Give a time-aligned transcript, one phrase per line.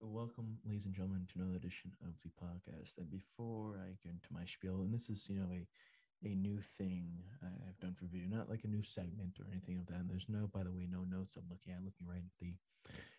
[0.00, 2.98] welcome, ladies and gentlemen, to another edition of the podcast.
[2.98, 5.66] And before I get into my spiel, and this is, you know, a
[6.24, 7.04] a new thing
[7.44, 10.00] I've done for video, not like a new segment or anything of that.
[10.00, 11.78] And there's no, by the way, no notes I'm looking at.
[11.78, 12.56] I'm looking right at the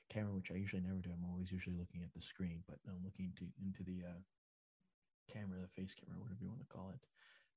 [0.10, 1.14] camera, which I usually never do.
[1.14, 4.20] I'm always usually looking at the screen, but I'm looking to, into the uh,
[5.30, 7.04] camera, the face camera, whatever you want to call it,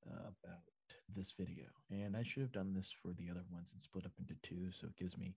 [0.05, 0.61] uh, about
[1.09, 1.65] this video.
[1.89, 4.69] And I should have done this for the other ones and split up into two,
[4.69, 5.33] so it gives me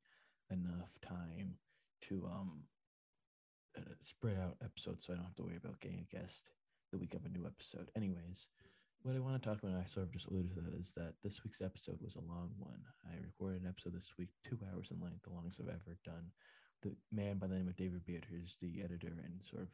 [0.53, 1.57] enough time
[2.13, 2.69] to um
[3.77, 6.51] uh, spread out episodes, so I don't have to worry about getting a guest
[6.93, 7.91] the week of a new episode.
[7.97, 8.49] Anyways,
[9.03, 11.15] what I want to talk about, I sort of just alluded to that, is that
[11.23, 12.81] this week's episode was a long one.
[13.05, 16.31] I recorded an episode this week, two hours in length, the longest I've ever done.
[16.83, 19.69] The man by the name of David Beard, who's the editor and sort of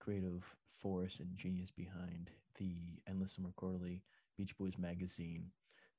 [0.00, 4.02] creative force and genius behind the Endless Summer Quarterly
[4.36, 5.50] Beach Boys magazine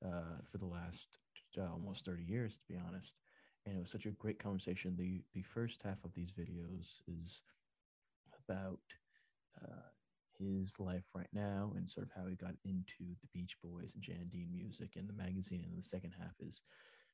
[0.05, 1.07] uh, for the last
[1.57, 3.13] uh, almost 30 years, to be honest
[3.65, 4.95] and it was such a great conversation.
[4.97, 7.41] The the first half of these videos is
[8.47, 8.79] about
[9.61, 9.89] uh,
[10.37, 14.03] his life right now and sort of how he got into the Beach Boys and
[14.03, 15.65] Jan Dean music and the magazine.
[15.67, 16.61] And the second half is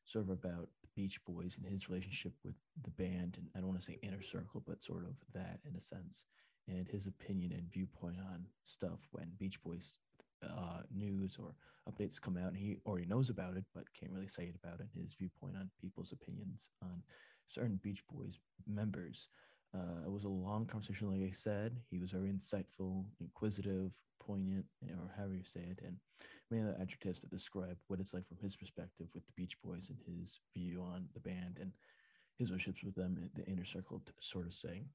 [0.06, 3.38] sort of about the Beach Boys and his relationship with the band.
[3.38, 6.26] And I don't want to say inner circle, but sort of that in a sense.
[6.68, 10.00] And his opinion and viewpoint on stuff when Beach Boys
[10.44, 11.54] uh, news or
[11.90, 14.80] updates come out and he already knows about it but can't really say it about
[14.80, 17.02] it his viewpoint on people's opinions on
[17.48, 19.28] certain beach boys members.
[19.74, 21.78] Uh, it was a long conversation like i said.
[21.90, 25.98] He was very insightful inquisitive poignant or however you say it and
[26.52, 29.90] many other adjectives to describe what it's like from his perspective with the beach boys
[29.90, 31.72] and his view on the band and
[32.38, 34.86] his relationships with them the inner circle sort of saying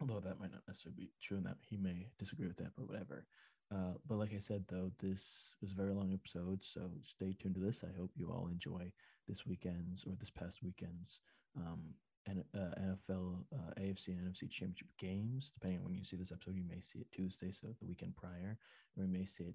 [0.00, 2.88] although that might not necessarily be true and that he may disagree with that but
[2.88, 3.26] whatever
[3.72, 7.54] uh, but like I said, though, this was a very long episode, so stay tuned
[7.54, 7.80] to this.
[7.82, 8.92] I hope you all enjoy
[9.28, 11.20] this weekend's or this past weekend's
[11.56, 11.94] um,
[12.28, 15.50] uh, NFL, uh, AFC, and NFC championship games.
[15.54, 18.16] Depending on when you see this episode, you may see it Tuesday, so the weekend
[18.16, 18.58] prior,
[18.96, 19.54] or you may see it,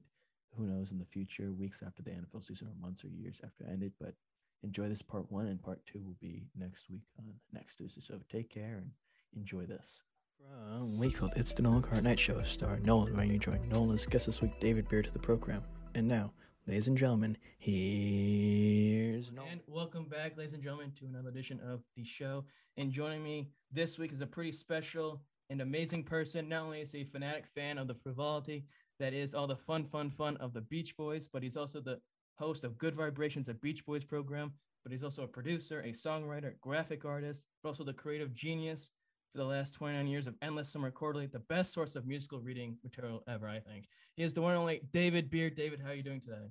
[0.55, 3.63] who knows, in the future, weeks after the NFL season, or months or years after
[3.63, 3.93] it ended.
[3.99, 4.15] But
[4.63, 8.01] enjoy this part one, and part two will be next week on next Tuesday.
[8.01, 8.91] So take care and
[9.35, 10.01] enjoy this.
[10.49, 14.25] From Wakefield, it's the Nolan Carr Night Show, star Nolan, where you join Nolan's guest
[14.25, 15.61] this week, David Beard, to the program.
[15.93, 16.31] And now,
[16.65, 19.51] ladies and gentlemen, here's Nolan.
[19.51, 22.45] And welcome back, ladies and gentlemen, to another edition of the show.
[22.77, 25.21] And joining me this week is a pretty special
[25.51, 26.49] and amazing person.
[26.49, 28.65] Not only is he a fanatic fan of the frivolity
[28.99, 31.99] that is all the fun, fun, fun of the Beach Boys, but he's also the
[32.39, 34.53] host of Good Vibrations, a Beach Boys program.
[34.83, 38.87] But he's also a producer, a songwriter, graphic artist, but also the creative genius
[39.31, 42.77] for the last 29 years of Endless Summer Quarterly, the best source of musical reading
[42.83, 43.87] material ever, I think.
[44.15, 45.55] He is the one and only David Beard.
[45.55, 46.47] David, how are you doing today?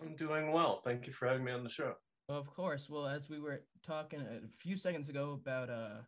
[0.00, 0.76] I'm doing well.
[0.76, 1.94] Thank you for having me on the show.
[2.28, 2.88] Of course.
[2.88, 6.02] Well, as we were talking a few seconds ago about uh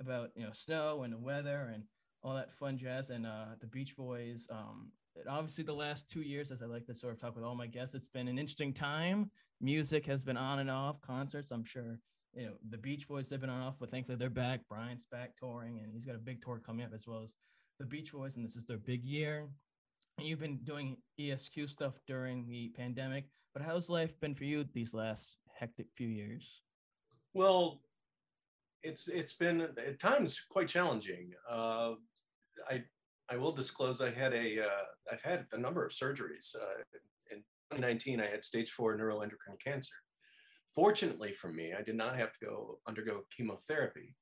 [0.00, 1.84] about you know snow and the weather and
[2.22, 4.90] all that fun jazz and uh the Beach Boys, um
[5.28, 7.66] obviously the last two years, as I like to sort of talk with all my
[7.66, 9.30] guests, it's been an interesting time.
[9.60, 11.98] Music has been on and off, concerts, I'm sure
[12.34, 14.60] you know, the Beach Boys they've been on off, but thankfully they're back.
[14.68, 17.30] Brian's back touring, and he's got a big tour coming up as well as
[17.78, 19.48] the Beach Boys, and this is their big year.
[20.18, 24.64] And you've been doing ESQ stuff during the pandemic, but how's life been for you
[24.72, 26.62] these last hectic few years?
[27.34, 27.80] Well,
[28.82, 31.32] it's it's been at times quite challenging.
[31.50, 31.92] Uh,
[32.68, 32.84] I
[33.28, 34.56] I will disclose I had a
[35.10, 36.54] have uh, had a number of surgeries.
[36.54, 36.82] Uh,
[37.30, 37.38] in
[37.70, 39.94] 2019, I had stage four neuroendocrine cancer
[40.74, 44.14] Fortunately for me, I did not have to go undergo chemotherapy.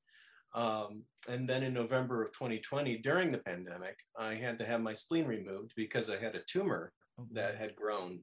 [0.52, 4.94] Um, and then in November of 2020, during the pandemic, I had to have my
[4.94, 8.20] spleen removed because I had a tumor oh, that had grown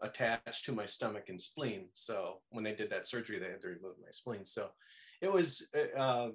[0.00, 1.86] attached to my stomach and spleen.
[1.92, 4.46] So when they did that surgery, they had to remove my spleen.
[4.46, 4.68] So
[5.20, 6.28] it was, uh,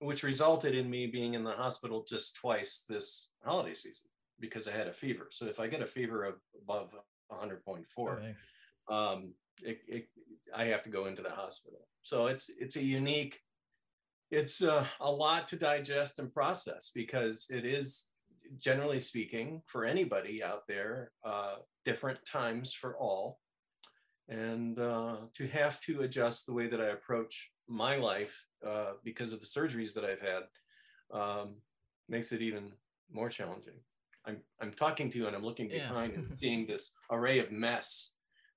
[0.00, 4.08] which resulted in me being in the hospital just twice this holiday season
[4.38, 5.28] because I had a fever.
[5.30, 6.94] So if I get a fever of above
[7.32, 8.34] 100.4, okay.
[8.88, 10.08] um, it, it,
[10.54, 11.80] I have to go into the hospital.
[12.02, 13.40] So it's it's a unique,
[14.30, 18.08] it's uh, a lot to digest and process because it is
[18.58, 23.40] generally speaking for anybody out there uh, different times for all,
[24.28, 29.32] and uh, to have to adjust the way that I approach my life uh, because
[29.32, 30.42] of the surgeries that I've had
[31.12, 31.56] um,
[32.08, 32.72] makes it even
[33.12, 33.74] more challenging.
[34.26, 36.18] I'm I'm talking to you and I'm looking behind yeah.
[36.20, 38.12] and seeing this array of mess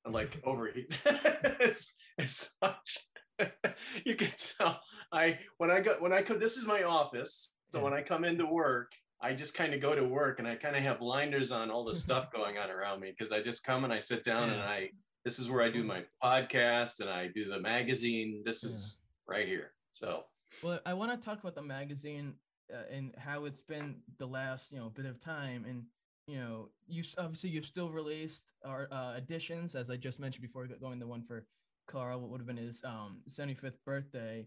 [0.05, 0.97] I'm like overheat.
[1.05, 3.07] it's it's such
[4.05, 4.79] you can tell.
[5.11, 7.53] I when I go when I come this is my office.
[7.73, 10.55] So when I come into work, I just kind of go to work and I
[10.55, 13.63] kind of have blinders on all the stuff going on around me because I just
[13.63, 14.55] come and I sit down yeah.
[14.55, 14.89] and I
[15.23, 18.41] this is where I do my podcast and I do the magazine.
[18.43, 19.35] This is yeah.
[19.35, 19.71] right here.
[19.93, 20.23] So
[20.61, 22.33] well, I want to talk about the magazine
[22.73, 25.83] uh, and how it's been the last you know bit of time and
[26.31, 30.65] you know you obviously you've still released our uh, editions as i just mentioned before
[30.79, 31.45] going the one for
[31.87, 34.45] carl what would have been his um 75th birthday.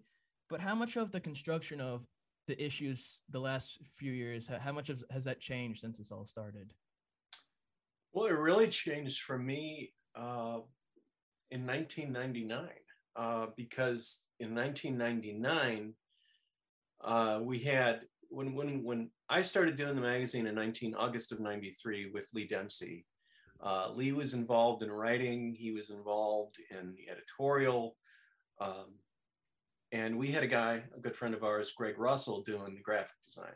[0.51, 2.03] But how much of the construction of
[2.47, 6.27] the issues the last few years how much of, has that changed since this all
[6.27, 6.73] started?
[8.13, 10.61] Well it really changed for me uh,
[11.51, 12.69] in 1999
[13.17, 15.95] uh, because in 1999
[17.03, 21.41] uh, we had when when when I started doing the magazine in 19 August of
[21.41, 23.07] 93 with Lee Dempsey.
[23.63, 25.55] Uh, Lee was involved in writing.
[25.59, 27.97] He was involved in the editorial.
[28.61, 28.99] Um,
[29.93, 33.15] and we had a guy, a good friend of ours, Greg Russell, doing the graphic
[33.25, 33.55] design.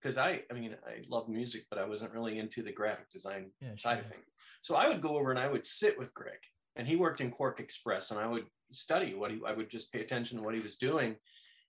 [0.00, 3.50] Because I, I mean, I love music, but I wasn't really into the graphic design
[3.60, 4.00] yeah, side sure.
[4.00, 4.24] of things.
[4.62, 6.38] So I would go over and I would sit with Greg,
[6.76, 10.00] and he worked in QuarkXPress, and I would study what he, I would just pay
[10.00, 11.16] attention to what he was doing,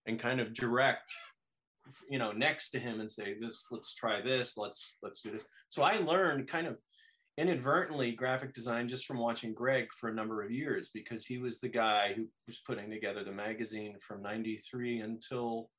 [0.06, 1.14] and kind of direct
[2.10, 5.48] you know next to him and say this let's try this let's let's do this.
[5.70, 6.78] So i learned kind of
[7.38, 11.60] inadvertently graphic design just from watching greg for a number of years because he was
[11.60, 15.70] the guy who was putting together the magazine from 93 until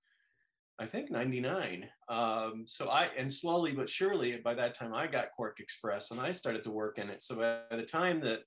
[0.79, 5.29] i think 99 um, so i and slowly but surely by that time i got
[5.38, 7.23] QuarkXPress and i started to work in it.
[7.23, 8.41] So by the time that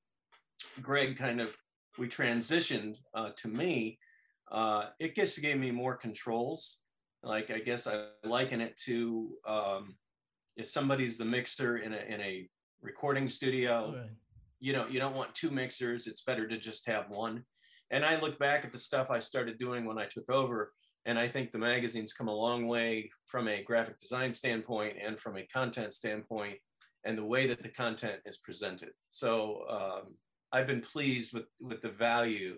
[0.82, 1.58] greg kind of
[1.98, 3.98] we transitioned uh, to me
[4.52, 6.80] uh, it just gave me more controls
[7.24, 9.96] like I guess I liken it to um,
[10.56, 12.50] if somebody's the mixer in a in a
[12.82, 14.10] recording studio, okay.
[14.60, 16.08] you know, you don't want two mixers.
[16.08, 17.44] It's better to just have one.
[17.92, 20.74] And I look back at the stuff I started doing when I took over,
[21.06, 25.20] and I think the magazine's come a long way from a graphic design standpoint and
[25.20, 26.58] from a content standpoint,
[27.04, 28.92] and the way that the content is presented.
[29.10, 30.16] So um,
[30.52, 32.58] I've been pleased with with the value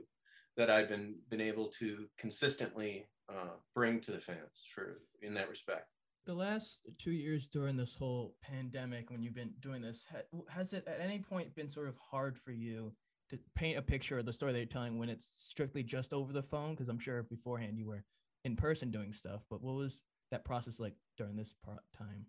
[0.57, 5.50] that I've been been able to consistently uh, bring to the fans for in that
[5.50, 5.88] respect.
[6.25, 10.06] The last two years during this whole pandemic, when you've been doing this,
[10.50, 12.94] has it at any point been sort of hard for you
[13.31, 16.31] to paint a picture of the story that you're telling when it's strictly just over
[16.31, 16.72] the phone?
[16.72, 18.04] Because I'm sure beforehand you were
[18.45, 20.00] in person doing stuff, but what was
[20.30, 21.56] that process like during this
[21.98, 22.25] time?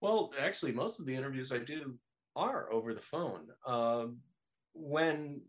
[0.00, 1.94] Well, actually, most of the interviews I do
[2.34, 3.46] are over the phone.
[3.66, 4.18] Um,
[4.74, 5.42] when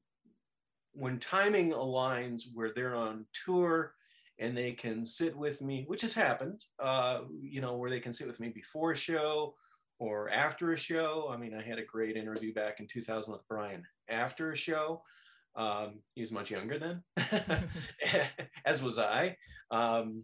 [0.94, 3.96] when timing aligns, where they're on tour
[4.40, 8.14] and they can sit with me, which has happened, uh, you know, where they can
[8.14, 9.54] sit with me before a show
[10.00, 11.30] or after a show.
[11.32, 15.04] I mean, I had a great interview back in 2000 with Brian after a show.
[15.56, 17.04] Um, he was much younger then,
[18.66, 19.38] as was I.
[19.70, 20.24] Um,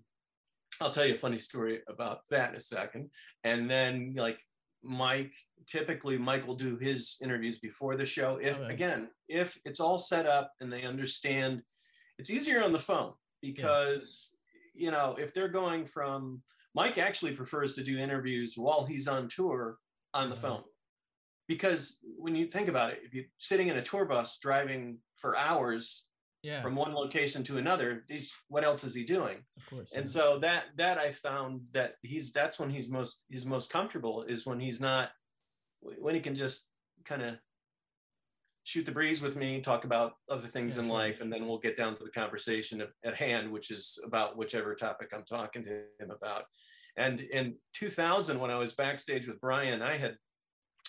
[0.82, 3.12] I'll tell you a funny story about that in a second.
[3.44, 4.40] And then, like
[4.82, 5.34] Mike,
[5.68, 8.40] typically Mike will do his interviews before the show.
[8.42, 8.74] If okay.
[8.74, 11.62] again, if it's all set up and they understand,
[12.18, 14.32] it's easier on the phone because
[14.76, 14.86] yeah.
[14.86, 16.42] you know if they're going from
[16.76, 19.78] Mike actually prefers to do interviews while he's on tour
[20.14, 20.42] on the mm-hmm.
[20.42, 20.64] phone
[21.48, 25.36] because when you think about it if you're sitting in a tour bus driving for
[25.38, 26.06] hours
[26.42, 26.62] yeah.
[26.62, 30.12] from one location to another these what else is he doing of course and yeah.
[30.12, 34.46] so that that i found that he's that's when he's most he's most comfortable is
[34.46, 35.10] when he's not
[35.82, 36.70] when he can just
[37.04, 37.36] kind of
[38.70, 40.96] shoot the breeze with me, talk about other things yeah, in sure.
[40.96, 44.38] life, and then we'll get down to the conversation at, at hand, which is about
[44.38, 46.44] whichever topic I'm talking to him about.
[46.96, 50.18] And in 2000, when I was backstage with Brian, I had,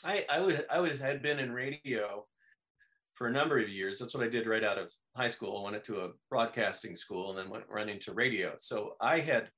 [0.05, 2.27] I, I would, I was had been in radio
[3.15, 3.99] for a number of years.
[3.99, 5.65] That's what I did right out of high school.
[5.67, 8.55] I went to a broadcasting school and then went running to radio.
[8.59, 9.49] So I had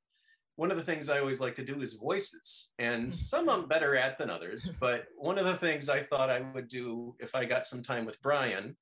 [0.57, 3.15] one of the things I always like to do is voices, and mm.
[3.15, 4.71] some I'm better at than others.
[4.81, 8.05] But one of the things I thought I would do if I got some time
[8.05, 8.77] with Brian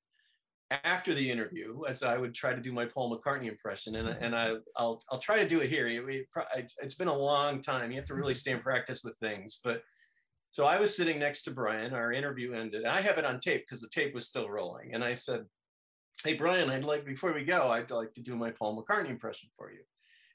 [0.83, 4.35] after the interview, as I would try to do my Paul McCartney impression, and, and
[4.35, 5.87] I, will I'll try to do it here.
[5.87, 7.91] It, has been a long time.
[7.91, 9.59] You have to really stay in practice with things.
[9.63, 9.83] But
[10.49, 11.93] so I was sitting next to Brian.
[11.93, 12.85] Our interview ended.
[12.85, 15.45] I have it on tape because the tape was still rolling, and I said,
[16.23, 19.49] "Hey Brian, I'd like before we go, I'd like to do my Paul McCartney impression
[19.55, 19.81] for you."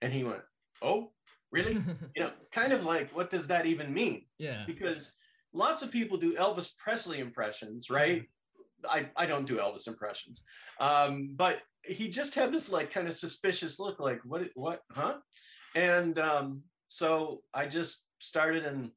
[0.02, 0.42] And he went,
[0.82, 1.12] "Oh."
[1.50, 1.82] Really?
[2.16, 4.24] You know kind of like what does that even mean?
[4.38, 4.64] Yeah.
[4.66, 5.12] Because
[5.52, 8.24] lots of people do elvis presley impressions right?
[8.88, 10.44] I i don't do elvis impressions.
[10.80, 15.16] Um, but he just had this like kind of suspicious look like what what huh?
[15.74, 18.90] And um, so i just started and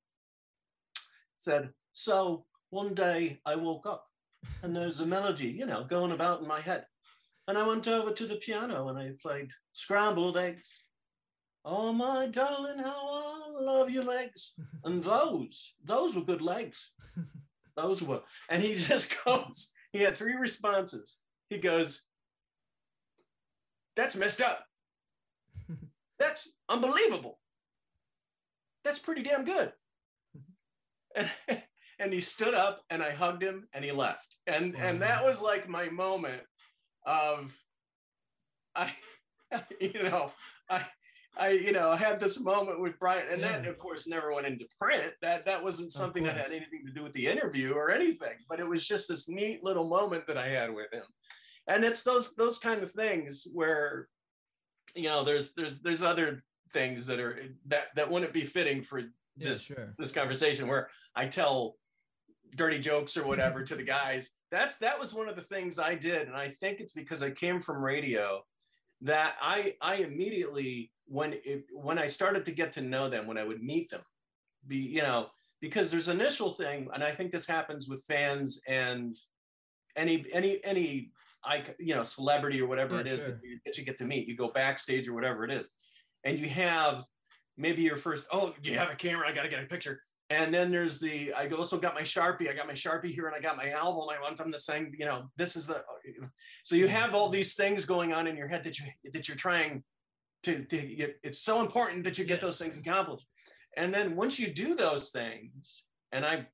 [1.37, 4.05] said so one day i woke up
[4.63, 6.85] and there's a melody you know going about in my head.
[7.47, 10.83] And i went over to the piano and i played scrambled eggs
[11.65, 13.07] Oh, my darling, how
[13.57, 14.53] I love your legs.
[14.83, 16.91] And those, those were good legs.
[17.75, 18.21] Those were.
[18.49, 21.19] And he just goes, he had three responses.
[21.49, 22.01] He goes,
[23.95, 24.65] That's messed up.
[26.19, 27.39] That's unbelievable.
[28.83, 29.71] that's pretty damn good.
[31.15, 31.29] And,
[31.99, 34.35] and he stood up and I hugged him and he left.
[34.45, 36.41] And and that was like my moment
[37.05, 37.57] of
[38.75, 38.93] I
[39.79, 40.31] you know,
[40.69, 40.85] I
[41.37, 43.59] I, you know, I had this moment with Brian, and yeah.
[43.59, 45.13] that, of course, never went into print.
[45.21, 48.35] That that wasn't something that had anything to do with the interview or anything.
[48.49, 51.03] But it was just this neat little moment that I had with him,
[51.67, 54.07] and it's those those kind of things where,
[54.95, 59.03] you know, there's there's there's other things that are that that wouldn't be fitting for
[59.37, 59.93] this yeah, sure.
[59.97, 61.75] this conversation where I tell
[62.55, 64.31] dirty jokes or whatever to the guys.
[64.51, 67.31] That's that was one of the things I did, and I think it's because I
[67.31, 68.41] came from radio
[69.01, 73.37] that I I immediately when it, when I started to get to know them, when
[73.37, 74.01] I would meet them,
[74.67, 75.27] be you know
[75.59, 79.17] because there's initial thing, and I think this happens with fans and
[79.95, 81.11] any any any
[81.43, 83.31] I you know celebrity or whatever yeah, it is sure.
[83.31, 84.27] that, you, that you get to meet.
[84.27, 85.69] You go backstage or whatever it is,
[86.23, 87.03] and you have
[87.57, 89.27] maybe your first oh do you have a camera?
[89.27, 90.01] I got to get a picture.
[90.31, 92.49] And then there's the I also got my Sharpie.
[92.49, 94.03] I got my Sharpie here and I got my album.
[94.15, 95.83] I want them to sing, you know, this is the
[96.63, 99.37] so you have all these things going on in your head that you that you're
[99.37, 99.83] trying
[100.43, 102.43] to, to get, it's so important that you get yes.
[102.43, 103.27] those things accomplished.
[103.77, 106.45] And then once you do those things, and I've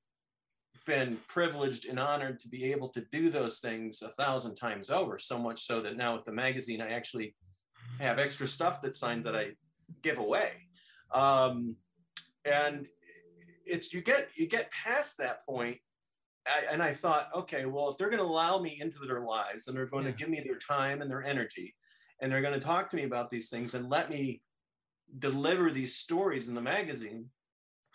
[0.85, 5.17] been privileged and honored to be able to do those things a thousand times over,
[5.17, 7.35] so much so that now with the magazine, I actually
[7.99, 9.51] have extra stuff that's signed that I
[10.01, 10.51] give away.
[11.13, 11.75] Um,
[12.43, 12.87] and
[13.65, 15.77] it's you get you get past that point
[16.47, 19.67] I, and I thought, okay, well, if they're going to allow me into their lives
[19.67, 20.11] and they're going yeah.
[20.11, 21.75] to give me their time and their energy,
[22.21, 24.41] and they're going to talk to me about these things and let me
[25.19, 27.25] deliver these stories in the magazine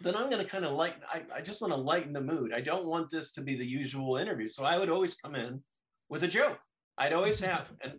[0.00, 2.52] then i'm going to kind of lighten I, I just want to lighten the mood.
[2.52, 4.48] I don't want this to be the usual interview.
[4.48, 5.62] So i would always come in
[6.08, 6.58] with a joke.
[6.98, 7.94] I'd always have and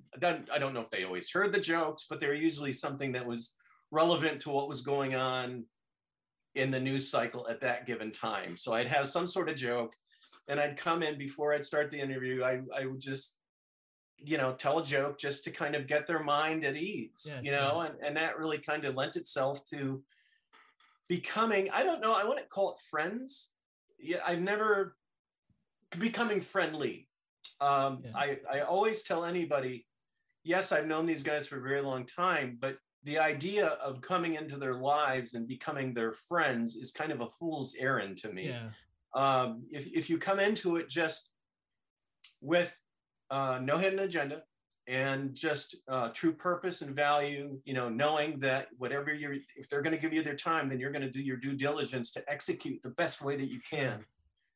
[0.52, 3.56] i don't know if they always heard the jokes but they're usually something that was
[3.92, 5.66] relevant to what was going on
[6.56, 8.58] in the news cycle at that given time.
[8.58, 9.94] So i'd have some sort of joke
[10.48, 12.44] and i'd come in before i'd start the interview.
[12.44, 13.36] I, I would just
[14.24, 17.42] you know tell a joke just to kind of get their mind at ease yeah,
[17.42, 20.02] you know and, and that really kind of lent itself to
[21.08, 23.52] becoming i don't know i wouldn't call it friends
[24.00, 24.96] yeah i've never
[26.00, 27.08] becoming friendly
[27.60, 28.12] um, yeah.
[28.16, 29.86] I, I always tell anybody
[30.44, 34.36] yes i've known these guys for a very long time but the idea of coming
[34.36, 38.50] into their lives and becoming their friends is kind of a fool's errand to me
[38.50, 38.70] yeah.
[39.16, 41.32] um, if, if you come into it just
[42.42, 42.81] with
[43.32, 44.44] uh, no hidden agenda
[44.88, 49.82] and just uh, true purpose and value you know knowing that whatever you're if they're
[49.82, 52.24] going to give you their time then you're going to do your due diligence to
[52.30, 54.04] execute the best way that you can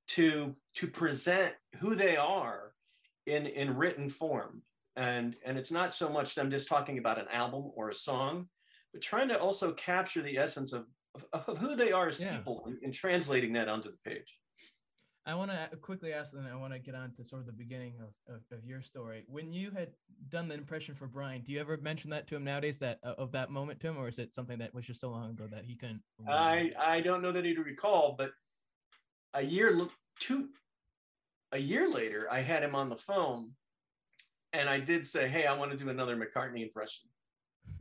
[0.08, 2.74] to to present who they are
[3.28, 4.62] in in written form
[4.96, 8.48] and and it's not so much them just talking about an album or a song
[8.94, 10.86] but trying to also capture the essence of
[11.34, 12.38] of, of who they are as yeah.
[12.38, 14.38] people and, and translating that onto the page
[15.28, 17.54] I want to quickly ask, and I want to get on to sort of the
[17.54, 19.24] beginning of, of, of, your story.
[19.28, 19.90] When you had
[20.30, 23.16] done the impression for Brian, do you ever mention that to him nowadays, that uh,
[23.18, 25.48] of that moment to him, or is it something that was just so long ago
[25.52, 26.02] that he couldn't?
[26.28, 28.32] I I don't know that he'd recall, but
[29.34, 29.88] a year
[30.20, 30.50] two,
[31.52, 33.52] a year later, I had him on the phone,
[34.54, 37.10] and I did say, "Hey, I want to do another McCartney impression,"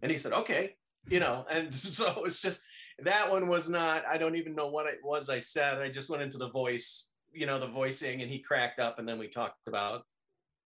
[0.02, 0.76] and he said, "Okay."
[1.10, 2.62] You know, and so it's just
[3.00, 4.06] that one was not.
[4.06, 5.76] I don't even know what it was I said.
[5.76, 9.08] I just went into the voice you know, the voicing, and he cracked up, and
[9.08, 10.02] then we talked about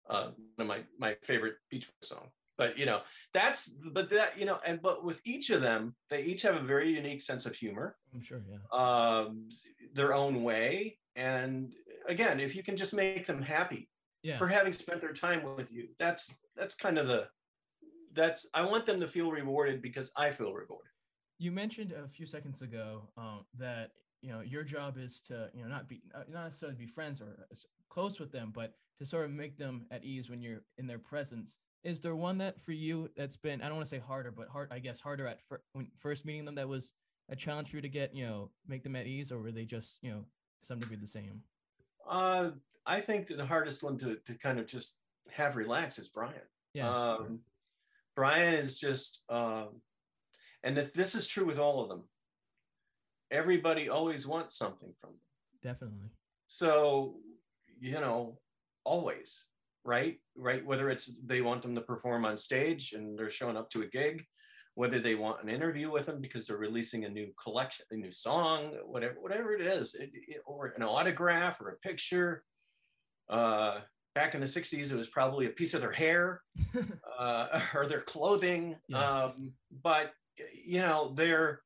[0.09, 2.29] uh, one of my my favorite Beach Boys song.
[2.57, 3.01] But you know,
[3.33, 6.61] that's but that you know, and but with each of them, they each have a
[6.61, 7.95] very unique sense of humor.
[8.13, 8.57] I'm sure, yeah.
[8.71, 9.49] Um,
[9.93, 11.73] their own way, and
[12.07, 13.89] again, if you can just make them happy
[14.23, 14.37] yeah.
[14.37, 17.27] for having spent their time with you, that's that's kind of the
[18.13, 20.91] that's I want them to feel rewarded because I feel rewarded.
[21.37, 23.91] You mentioned a few seconds ago um, that
[24.27, 27.47] you know your job is to you know not be not necessarily be friends or
[27.89, 30.99] close with them but to sort of make them at ease when you're in their
[30.99, 31.57] presence.
[31.83, 34.49] Is there one that for you that's been i don't want to say harder but
[34.49, 36.91] hard i guess harder at fir- when first meeting them that was
[37.29, 39.63] a challenge for you to get you know make them at ease or were they
[39.63, 40.25] just you know
[40.59, 41.41] to some degree the same?
[42.05, 42.49] Uh
[42.85, 44.99] i think the hardest one to, to kind of just
[45.31, 46.33] have relax is brian.
[46.73, 47.37] Yeah um sure.
[48.15, 49.81] brian is just um
[50.63, 52.03] and this is true with all of them
[53.31, 55.19] everybody always wants something from them.
[55.63, 56.09] Definitely.
[56.47, 57.15] So,
[57.79, 58.39] you know,
[58.83, 59.45] always,
[59.83, 60.17] right?
[60.35, 60.65] Right.
[60.65, 63.87] Whether it's they want them to perform on stage and they're showing up to a
[63.87, 64.23] gig,
[64.75, 68.11] whether they want an interview with them because they're releasing a new collection, a new
[68.11, 72.43] song, whatever, whatever it is, it, it, or an autograph or a picture.
[73.29, 73.79] Uh,
[74.15, 76.41] back in the 60s, it was probably a piece of their hair
[77.19, 78.75] uh, or their clothing.
[78.87, 79.03] Yes.
[79.03, 79.53] Um,
[79.83, 80.11] but,
[80.65, 81.61] you know, they're,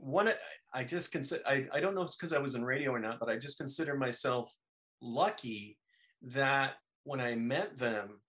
[0.00, 0.30] one
[0.72, 2.98] I just consider I, I don't know if it's because I was in radio or
[2.98, 4.54] not, but I just consider myself
[5.00, 5.78] lucky
[6.22, 8.20] that when I met them,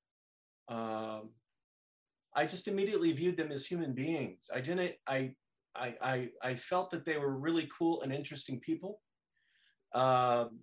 [0.68, 1.30] um,
[2.34, 4.50] I just immediately viewed them as human beings.
[4.54, 5.34] I didn't I
[5.76, 9.02] I I, I felt that they were really cool and interesting people.
[9.94, 10.60] Um,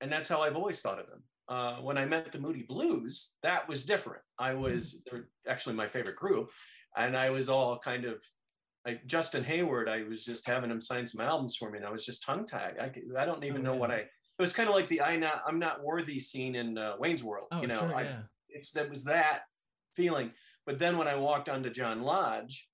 [0.00, 1.22] and that's how I've always thought of them.
[1.48, 4.22] Uh, when I met the Moody Blues, that was different.
[4.38, 6.48] I was they're actually my favorite crew,
[6.96, 8.22] and I was all kind of
[8.86, 11.90] like Justin Hayward, I was just having him sign some albums for me, and I
[11.90, 12.76] was just tongue tied.
[12.80, 13.80] I, I don't even oh, know yeah.
[13.80, 13.96] what I.
[13.96, 17.24] It was kind of like the I not I'm not worthy scene in uh, Wayne's
[17.24, 17.48] World.
[17.50, 18.18] Oh, you know, sure, I, yeah.
[18.48, 19.40] it's that was that
[19.94, 20.30] feeling.
[20.66, 22.68] But then when I walked onto John Lodge,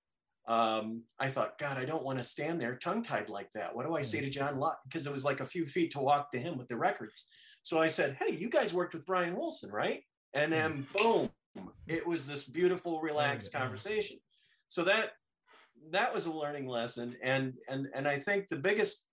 [0.48, 3.74] um, I thought, God, I don't want to stand there tongue tied like that.
[3.74, 4.76] What do I say to John Lodge?
[4.84, 7.26] Because it was like a few feet to walk to him with the records.
[7.62, 10.02] So I said, Hey, you guys worked with Brian Wilson, right?
[10.34, 11.30] And then boom,
[11.86, 14.18] it was this beautiful, relaxed conversation.
[14.68, 15.12] So that
[15.90, 17.16] that was a learning lesson.
[17.22, 19.06] And and and i think the biggest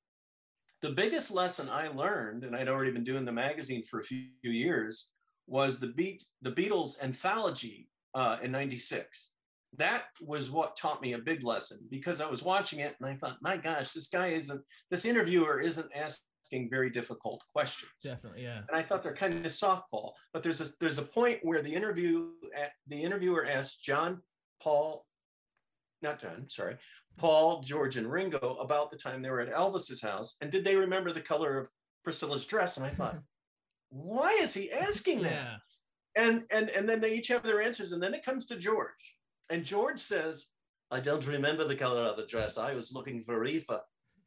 [0.82, 4.28] the biggest lesson i learned and i'd already been doing the magazine for a few
[4.42, 5.10] years
[5.48, 9.32] was the beat the beatles anthology uh, in 96
[9.78, 13.16] that was what taught me a big lesson because i was watching it and i
[13.16, 17.92] thought my gosh this guy isn't this interviewer isn't asking very difficult questions.
[18.04, 18.62] Definitely yeah.
[18.68, 21.74] And i thought they're kind of softball but there's a there's a point where the
[21.74, 22.30] interview
[22.88, 24.22] the interviewer asked john
[24.62, 25.06] paul
[26.02, 26.78] not John, sorry,
[27.18, 30.38] Paul, George, and Ringo about the time they were at Elvis's house.
[30.42, 31.70] And did they remember the color of
[32.04, 32.78] Priscilla's dress?
[32.78, 33.20] And I thought,
[33.90, 35.32] why is he asking that?
[35.32, 35.56] Yeah.
[36.16, 37.92] And and and then they each have their answers.
[37.92, 39.18] And then it comes to George.
[39.50, 40.48] And George says,
[40.92, 42.58] I don't remember the color of the dress.
[42.58, 43.70] I was looking for Aoife.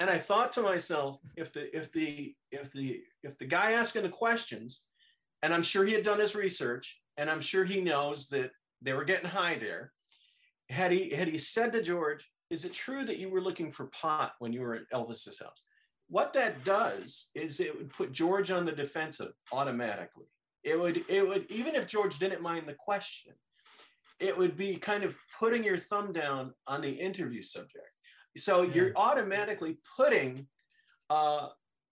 [0.00, 4.02] And I thought to myself, if the if the if the if the guy asking
[4.02, 4.82] the questions,
[5.42, 8.92] and I'm sure he had done his research, and I'm sure he knows that they
[8.92, 9.92] were getting high there
[10.72, 13.86] had he had he said to George, "Is it true that you were looking for
[13.86, 15.64] pot when you were at Elvis's house?"
[16.08, 20.26] What that does is it would put George on the defensive automatically.
[20.64, 23.32] It would it would even if George didn't mind the question,
[24.20, 27.88] it would be kind of putting your thumb down on the interview subject.
[28.36, 28.74] So yeah.
[28.74, 30.46] you're automatically putting
[31.10, 31.48] uh,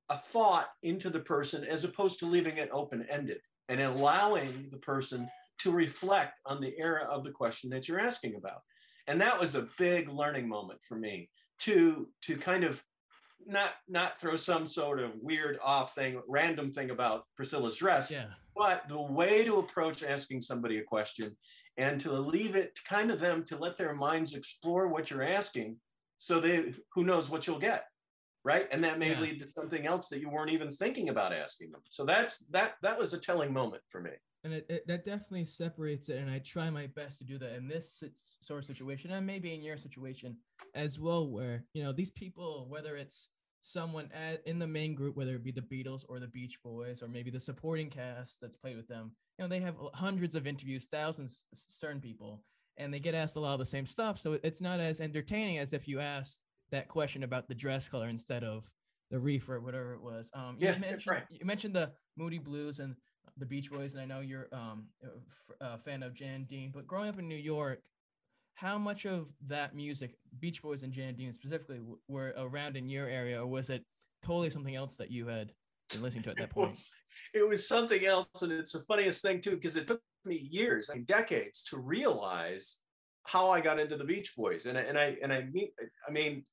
[0.09, 4.79] a thought into the person as opposed to leaving it open ended and allowing the
[4.79, 5.29] person
[5.61, 8.61] to reflect on the era of the question that you're asking about.
[9.07, 12.83] And that was a big learning moment for me to to kind of
[13.47, 18.27] not not throw some sort of weird off thing random thing about priscilla's dress yeah.
[18.55, 21.35] but the way to approach asking somebody a question
[21.79, 25.77] and to leave it kind of them to let their minds explore what you're asking
[26.19, 27.87] so they who knows what you'll get
[28.45, 28.67] right?
[28.71, 29.21] And that may yeah.
[29.21, 31.83] lead to something else that you weren't even thinking about asking them.
[31.89, 34.13] So that's that that was a telling moment for me
[34.45, 37.55] and it, it, that definitely separates it and i try my best to do that
[37.55, 38.03] in this
[38.43, 40.37] sort of situation and maybe in your situation
[40.75, 43.29] as well where you know these people whether it's
[43.63, 47.03] someone at, in the main group whether it be the beatles or the beach boys
[47.03, 50.47] or maybe the supporting cast that's played with them you know they have hundreds of
[50.47, 52.43] interviews thousands certain people
[52.79, 55.59] and they get asked a lot of the same stuff so it's not as entertaining
[55.59, 58.73] as if you asked that question about the dress color instead of
[59.11, 61.25] the reef or whatever it was um yeah, you mentioned right.
[61.29, 62.95] you mentioned the moody blues and
[63.37, 64.87] the Beach Boys, and I know you're um,
[65.61, 66.71] a fan of Jan Dean.
[66.75, 67.81] But growing up in New York,
[68.55, 73.07] how much of that music, Beach Boys and Jan Dean specifically, were around in your
[73.09, 73.85] area, or was it
[74.25, 75.53] totally something else that you had
[75.91, 76.69] been listening to at that point?
[76.69, 76.91] It was,
[77.35, 80.89] it was something else, and it's the funniest thing too, because it took me years,
[80.89, 82.79] like decades, to realize
[83.25, 85.69] how I got into the Beach Boys, and and I and I mean,
[86.07, 86.45] I mean,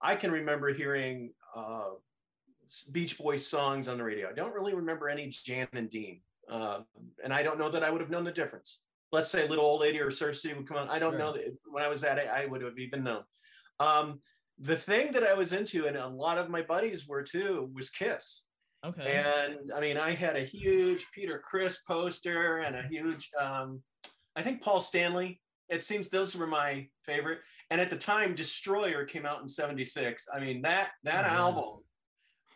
[0.00, 1.32] I can remember hearing.
[1.54, 1.90] Uh,
[2.92, 4.28] Beach Boys songs on the radio.
[4.28, 6.20] I don't really remember any Jan and Dean.
[6.50, 6.80] Uh,
[7.22, 8.80] and I don't know that I would have known the difference.
[9.12, 10.88] Let's say Little Old Lady or Surf City would come on.
[10.88, 11.18] I don't sure.
[11.18, 13.22] know that when I was at it, I would have even known.
[13.80, 14.20] Um,
[14.58, 17.90] the thing that I was into, and a lot of my buddies were too, was
[17.90, 18.44] Kiss.
[18.84, 19.24] Okay.
[19.24, 23.82] And I mean, I had a huge Peter Criss poster and a huge, um,
[24.36, 25.40] I think Paul Stanley.
[25.70, 27.38] It seems those were my favorite.
[27.70, 30.28] And at the time, Destroyer came out in '76.
[30.32, 31.78] I mean, that that oh, album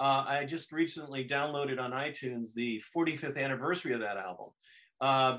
[0.01, 4.49] uh, I just recently downloaded on iTunes the 45th anniversary of that album.
[5.01, 5.39] Uh,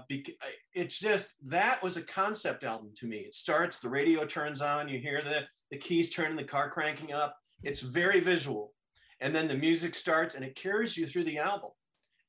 [0.74, 3.18] it's just that was a concept album to me.
[3.18, 7.12] It starts, the radio turns on, you hear the, the keys turning, the car cranking
[7.14, 7.36] up.
[7.64, 8.74] It's very visual.
[9.22, 11.72] And then the music starts and it carries you through the album.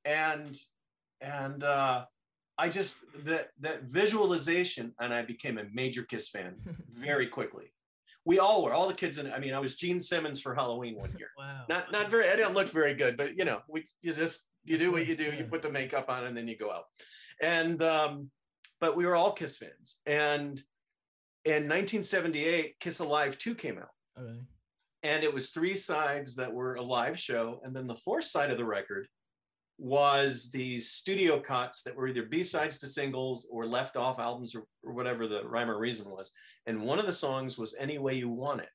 [0.05, 0.57] And
[1.21, 2.05] and uh,
[2.59, 6.55] I just that that visualization, and I became a major Kiss fan
[6.93, 7.73] very quickly
[8.25, 9.33] we all were, all the kids in.
[9.33, 11.29] I mean, I was Gene Simmons for Halloween one year.
[11.39, 11.65] wow.
[11.69, 12.29] Not not very.
[12.29, 15.17] I didn't look very good, but you know, we you just you do what you
[15.17, 15.25] do.
[15.25, 16.85] You put the makeup on, and then you go out.
[17.41, 18.31] And um,
[18.81, 19.99] but we were all Kiss fans.
[20.07, 20.61] And
[21.45, 23.89] in 1978, Kiss Alive 2 came out.
[24.19, 24.39] Okay.
[25.03, 28.51] and it was three sides that were a live show, and then the fourth side
[28.51, 29.09] of the record
[29.81, 34.65] was these studio cuts that were either b-sides to singles or left off albums or,
[34.85, 36.31] or whatever the rhyme or reason was.
[36.67, 38.69] And one of the songs was any way you want it.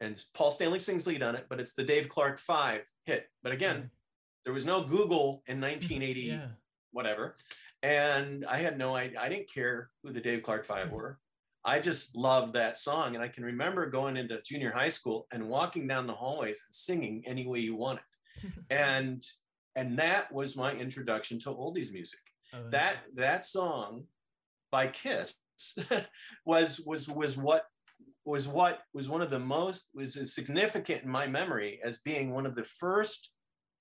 [0.00, 3.26] And paul stanley sings lead on it but it's the dave clark five hit.
[3.42, 3.88] But again Okay.
[4.46, 6.46] there was no google in 1980 Yeah.
[6.92, 7.36] whatever.
[7.82, 10.92] And i had no idea i didn't care who the dave clark five Mhm.
[10.92, 11.18] were.
[11.64, 13.14] I just loved that song.
[13.16, 16.74] And i can remember going into junior high school and walking down the hallways and
[16.74, 18.04] singing any way you want it.
[18.70, 19.22] And
[19.76, 22.20] and that was my introduction to oldies music.
[22.54, 22.68] Okay.
[22.70, 23.44] that that.
[23.46, 24.04] song
[24.70, 25.38] by kiss
[26.46, 27.64] was was was what
[28.24, 32.30] was what was one of the most was as significant in my memory as being
[32.30, 33.30] one of the first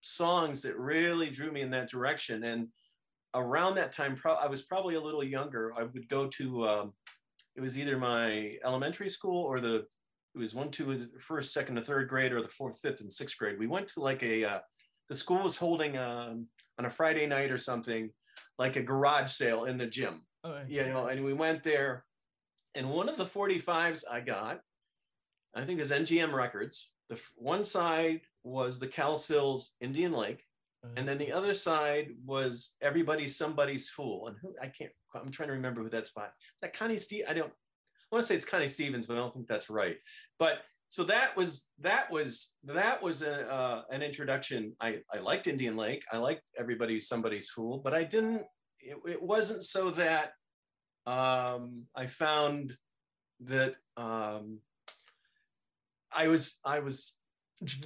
[0.02, 2.44] songs that really drew me in that direction.
[2.44, 2.68] And
[3.34, 5.74] around that time pro- i was probably a little younger.
[5.78, 6.94] I would go to um,
[7.56, 9.86] it was either my elementary school or the
[10.34, 13.38] it was one two first second to third grade or the fourth fifth and sixth
[13.38, 13.60] grade.
[13.60, 14.60] We went to like a uh,
[15.12, 16.48] the school was holding um,
[16.80, 18.10] on a friday night or something
[18.58, 20.64] like a garage sale in the gym Okay.
[20.74, 22.04] you know, and we went there.
[22.74, 24.62] And one of the 45s I got,
[25.54, 26.94] I think is MGM Records.
[27.10, 30.44] The one side was the Cowsills Indian Lake,
[30.84, 30.94] Okay.
[30.98, 34.30] and then the other side was Everybody's Somebody's Fool.
[34.30, 36.26] And who I can't, I'm trying to remember who that's by.
[36.26, 36.32] Is
[36.64, 37.26] that Connie Steve?
[37.30, 39.98] I don't I want to say it's Connie Stevens, but I don't think that's right.
[40.40, 44.76] But so that was that was that was a, uh, an introduction.
[44.82, 46.04] I I liked Indian Lake.
[46.12, 48.42] I liked Everybody's Somebody's Fool, but I didn't.
[48.82, 50.34] It, it wasn't so that
[51.06, 52.74] um, I found
[53.46, 54.60] that um,
[56.12, 57.14] I was I was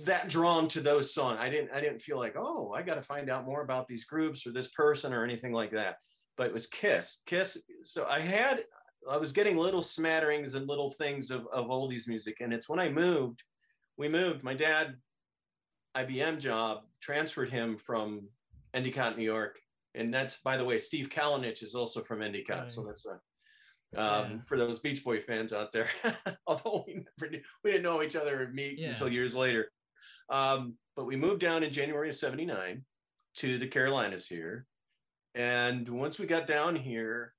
[0.06, 1.38] that drawn to those songs.
[1.40, 4.06] I didn't I didn't feel like oh I got to find out more about these
[4.06, 5.98] groups or this person or anything like that.
[6.38, 7.22] But it was Kiss.
[7.28, 7.56] Kiss.
[7.84, 8.64] So I had
[9.10, 12.80] I was getting little smatterings and little things of, of oldies music, and it's when
[12.80, 13.44] I moved.
[13.98, 14.44] We moved.
[14.44, 14.96] My dad,
[15.96, 18.28] IBM job, transferred him from
[18.74, 19.60] Endicott, New York,
[19.94, 23.12] and that's by the way, Steve Kalinich is also from Endicott, so that's a
[23.98, 24.38] um, Yeah.
[24.46, 25.88] for those Beach Boy fans out there.
[26.48, 28.90] Although we never knew, we didn't know each other or meet Yeah.
[28.90, 29.72] until years later.
[30.30, 32.84] Um, but we moved down in January of '79
[33.38, 34.66] to the Carolinas here,
[35.36, 37.35] and once we got down here,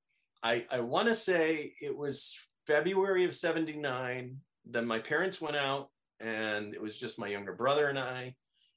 [0.46, 2.34] I I want to say it was
[2.66, 4.36] February of '79.
[4.64, 8.34] Then my parents went out, and it was just my younger brother and I,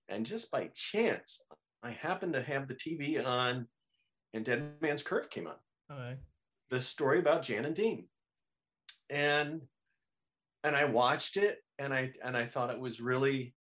[0.08, 1.41] and just by chance,
[1.84, 3.67] I happened to have the TV on,
[4.34, 5.55] and Dead Man's Curve came on
[6.69, 8.08] the story about Jan and Dean.
[9.10, 9.62] And
[10.63, 13.55] and I watched it and I and I thought it was really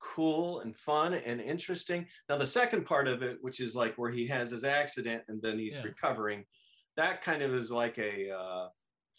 [0.00, 2.06] cool and fun and interesting.
[2.28, 5.40] Now the second part of it, which is like where he has his accident and
[5.42, 5.84] then he's Yeah.
[5.84, 6.44] recovering,
[6.96, 8.68] that kind of is like a uh,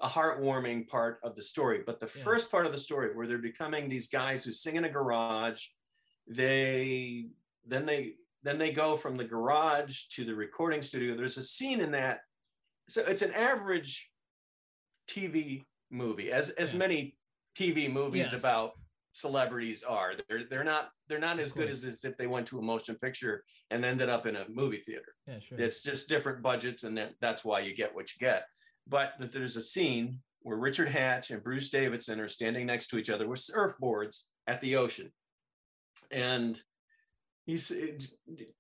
[0.02, 1.84] a heartwarming part of the story.
[1.86, 2.24] But the Yeah.
[2.24, 5.66] first part of the story, where they're becoming these guys who sing in a garage,
[6.28, 7.30] they
[7.66, 11.16] then they then they go from the garage to the recording studio.
[11.16, 12.22] There's a scene in that
[12.88, 14.12] so it's an average
[15.08, 16.80] TV movie, as as Yeah.
[16.80, 17.18] many
[17.56, 18.34] TV movies Yes.
[18.34, 18.74] about
[19.16, 20.14] celebrities are.
[20.28, 22.96] They're they're not they're not as good as, as if they went to a motion
[22.96, 25.16] picture and ended up in a movie theater.
[25.26, 25.40] Yeah.
[25.40, 25.58] Sure.
[25.58, 28.44] It's just different budgets, and that's why you get what you get.
[28.88, 33.10] But there's a scene where Richard Hatch and Bruce Davison are standing next to each
[33.10, 35.12] other with surfboards at the ocean,
[36.12, 36.62] and
[37.46, 37.72] he's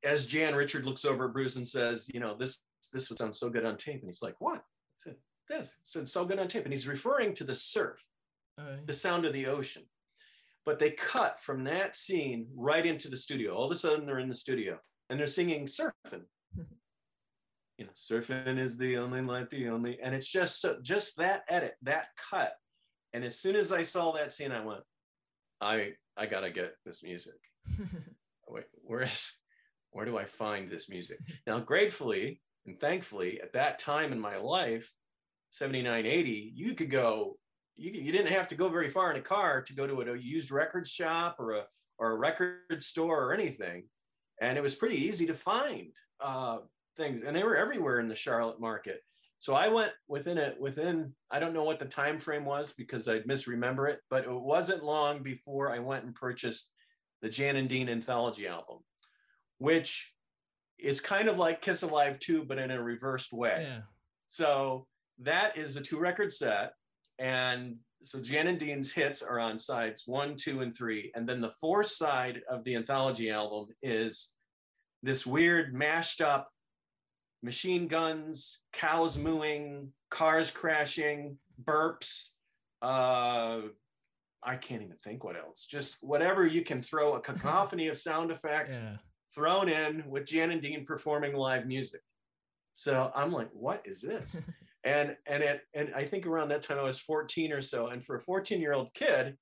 [0.03, 2.61] as Jan Richard looks over at Bruce and says, "You know this
[2.93, 4.61] this would sound so good on tape," and he's like, "What?" I
[4.99, 5.15] said,
[5.49, 8.07] "This said so good on tape," and he's referring to the surf
[8.57, 8.81] oh, Okay.
[8.85, 9.83] the sound of the ocean.
[10.65, 13.53] But they cut from that scene right into the studio.
[13.53, 16.23] All of a sudden, they're in the studio and they're singing surfing.
[17.77, 21.43] you know, surfing is the only life, the only, and it's just so just that
[21.49, 22.53] edit, that cut.
[23.13, 24.81] And as soon as I saw that scene, I went,
[25.61, 27.39] I I gotta get this music.
[28.47, 29.33] Wait, where is
[29.91, 31.19] where do I find this music?
[31.45, 34.91] Now, gratefully and thankfully, at that time in my life,
[35.51, 37.37] 79, 80, you could go,
[37.75, 40.17] you, you didn't have to go very far in a car to go to a,
[40.17, 41.63] used record shop or a
[41.97, 43.83] or a record store or anything.
[44.41, 46.57] And it was pretty easy to find uh,
[46.97, 47.23] things.
[47.23, 49.01] And they were everywhere in the Charlotte market.
[49.39, 53.07] So I went within it within I don't know what the time frame was because
[53.07, 56.71] I'd misremember it, but it wasn't long before I went and purchased
[57.21, 58.79] the Jan and Dean anthology album,
[59.57, 60.13] which
[60.77, 63.67] is kind of like Kiss Alive 2, but in a reversed way.
[63.67, 63.81] yeah.
[64.27, 64.87] So
[65.19, 66.73] that is a two record set.
[67.19, 71.11] And so Jan and Dean's hits are on sides one, two, and three.
[71.15, 74.33] And then the fourth side of the anthology album is
[75.03, 76.49] this weird mashed up
[77.43, 82.31] machine guns, cows mooing, cars crashing, burps,
[82.81, 83.61] uh,
[84.47, 85.65] I can't even think what else.
[85.65, 88.97] Just whatever you can throw a cacophony of sound effects Yeah.
[89.33, 92.01] thrown in with Jan and Dean performing live music.
[92.73, 94.39] So I'm like, what is this?
[94.85, 97.87] and and it and I think around that time I was 14 or so.
[97.87, 99.35] And for a 14 year old kid,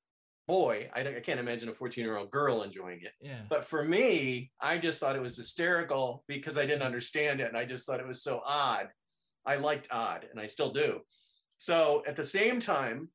[0.47, 3.12] boy, I, I can't imagine a 14 year old girl enjoying it.
[3.21, 3.41] Yeah.
[3.49, 7.49] But for me, I just thought it was hysterical because I didn't understand it.
[7.49, 8.88] And I just thought it was so odd.
[9.45, 11.01] I liked odd and I still do.
[11.58, 13.10] So at the same time,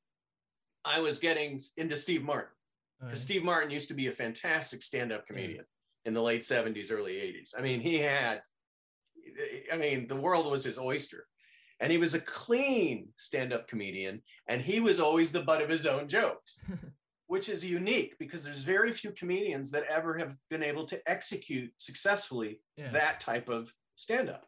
[0.84, 2.54] I was getting into Steve Martin
[3.00, 3.24] because right.
[3.24, 5.64] Steve Martin used to be a fantastic stand-up comedian
[6.04, 7.50] in the late 70s, early 80s.
[7.56, 8.40] I mean, he had,
[9.72, 11.26] I mean, the world was his oyster.
[11.80, 15.86] And he was a clean stand-up comedian, and he was always the butt of his
[15.86, 16.58] own jokes,
[17.28, 21.70] which is unique because there's very few comedians that ever have been able to execute
[21.78, 22.90] successfully yeah.
[22.90, 24.44] that type of stand-up.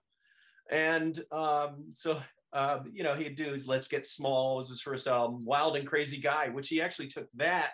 [0.71, 2.21] And um, so,
[2.53, 5.87] uh, you know, he'd do his Let's Get Small was his first album, Wild and
[5.87, 7.73] Crazy Guy, which he actually took that.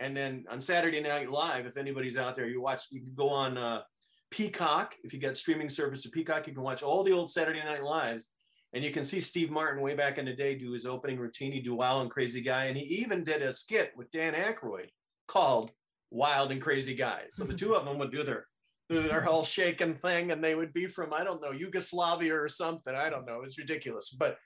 [0.00, 3.30] And then on Saturday Night Live, if anybody's out there, you watch, you can go
[3.30, 3.82] on uh,
[4.30, 4.94] Peacock.
[5.02, 7.82] If you got streaming service to Peacock, you can watch all the old Saturday Night
[7.82, 8.28] Lives.
[8.74, 11.52] And you can see Steve Martin way back in the day do his opening routine.
[11.52, 12.66] He do Wild and Crazy Guy.
[12.66, 14.88] And he even did a skit with Dan Aykroyd
[15.26, 15.70] called
[16.10, 17.22] Wild and Crazy Guy.
[17.30, 18.46] So the two of them would do their
[18.88, 22.94] their, whole shaken thing and they would be from i don't know yugoslavia or something
[22.94, 24.38] i don't know it's ridiculous but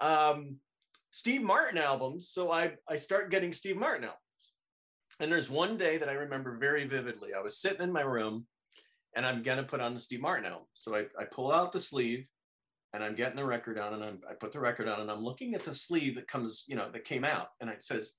[0.00, 0.56] um
[1.10, 4.20] steve martin albums so i i start getting steve martin albums
[5.20, 8.46] and there's one day that i remember very vividly i was sitting in my room
[9.16, 11.80] and i'm gonna put on the steve martin album so i, I pull out the
[11.80, 12.26] sleeve
[12.92, 15.24] and i'm getting the record on and I'm, i put the record on and i'm
[15.24, 18.14] looking at the sleeve that comes you know that came out and it says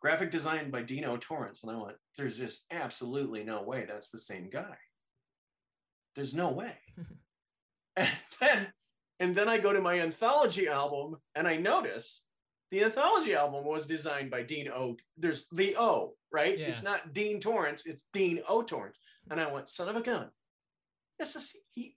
[0.00, 4.18] graphic design by dino torrence and i went there's just absolutely no way that's the
[4.18, 4.76] same guy
[6.14, 6.72] there's no way.
[7.96, 8.08] and
[8.40, 8.66] then
[9.20, 12.24] and then I go to my anthology album and I notice
[12.70, 14.96] the anthology album was designed by Dean O.
[15.16, 16.58] There's the O, right?
[16.58, 16.66] Yeah.
[16.66, 18.62] It's not Dean Torrence, it's Dean O.
[18.62, 18.96] Torrence.
[19.30, 20.28] And I went, son of a gun.
[21.18, 21.96] This is he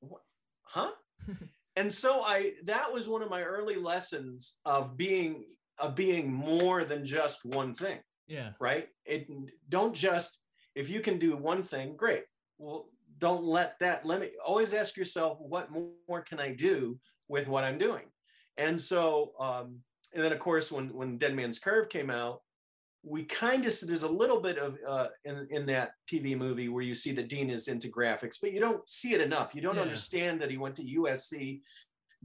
[0.00, 0.22] what
[0.62, 0.90] huh?
[1.76, 5.44] and so I that was one of my early lessons of being
[5.78, 8.50] of being more than just one thing yeah.
[8.60, 8.88] right?
[9.04, 9.28] It
[9.68, 10.38] don't just
[10.74, 12.24] if you can do one thing, great.
[12.58, 12.86] Well,
[13.18, 14.32] don't let that limit.
[14.44, 18.04] Always ask yourself, what more can I do with what I'm doing?
[18.56, 19.78] And so, um,
[20.12, 22.40] and then of course, when when Dead Man's Curve came out,
[23.06, 26.82] we kind of there's a little bit of uh, in in that TV movie where
[26.82, 29.54] you see that Dean is into graphics, but you don't see it enough.
[29.54, 29.82] You don't Yeah.
[29.82, 31.60] understand that he went to USC,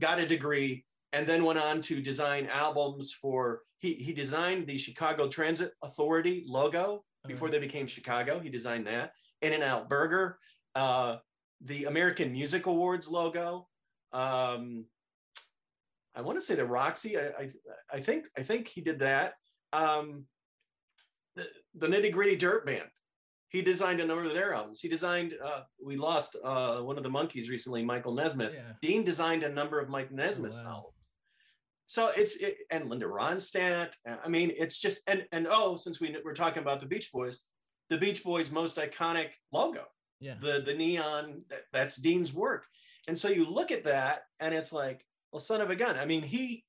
[0.00, 3.62] got a degree, and then went on to design albums for.
[3.78, 7.58] He he designed the Chicago Transit Authority logo before Okay.
[7.58, 8.38] they became Chicago.
[8.40, 9.12] He designed that.
[9.42, 10.38] In and Out Burger,
[10.74, 11.16] uh,
[11.62, 13.68] the American Music Awards logo.
[14.12, 14.86] Um,
[16.14, 17.18] I want to say the Roxy.
[17.18, 17.48] I, I
[17.92, 19.34] I think I think he did that.
[19.72, 20.26] Um,
[21.36, 22.88] the, the Nitty Gritty Dirt Band.
[23.48, 24.80] He designed a number of their albums.
[24.80, 25.34] He designed.
[25.44, 28.54] Uh, we lost uh, one of the Monkees recently, Michael Nesmith.
[28.54, 28.72] Yeah.
[28.80, 30.70] Dean designed a number of Mike Nesmith's wow.
[30.70, 30.94] albums.
[31.86, 33.96] So it's it, and Linda Ronstadt.
[34.08, 37.10] uh, I mean, it's just and and oh, since we were talking about the Beach
[37.12, 37.44] Boys,
[37.88, 39.84] the Beach Boys' most iconic logo,
[40.20, 40.34] Yeah.
[40.40, 41.42] the the neon.
[41.50, 42.66] That, that's Dean's work.
[43.08, 45.98] And so you look at that, and it's like, well, son of a gun.
[45.98, 46.64] I mean, he.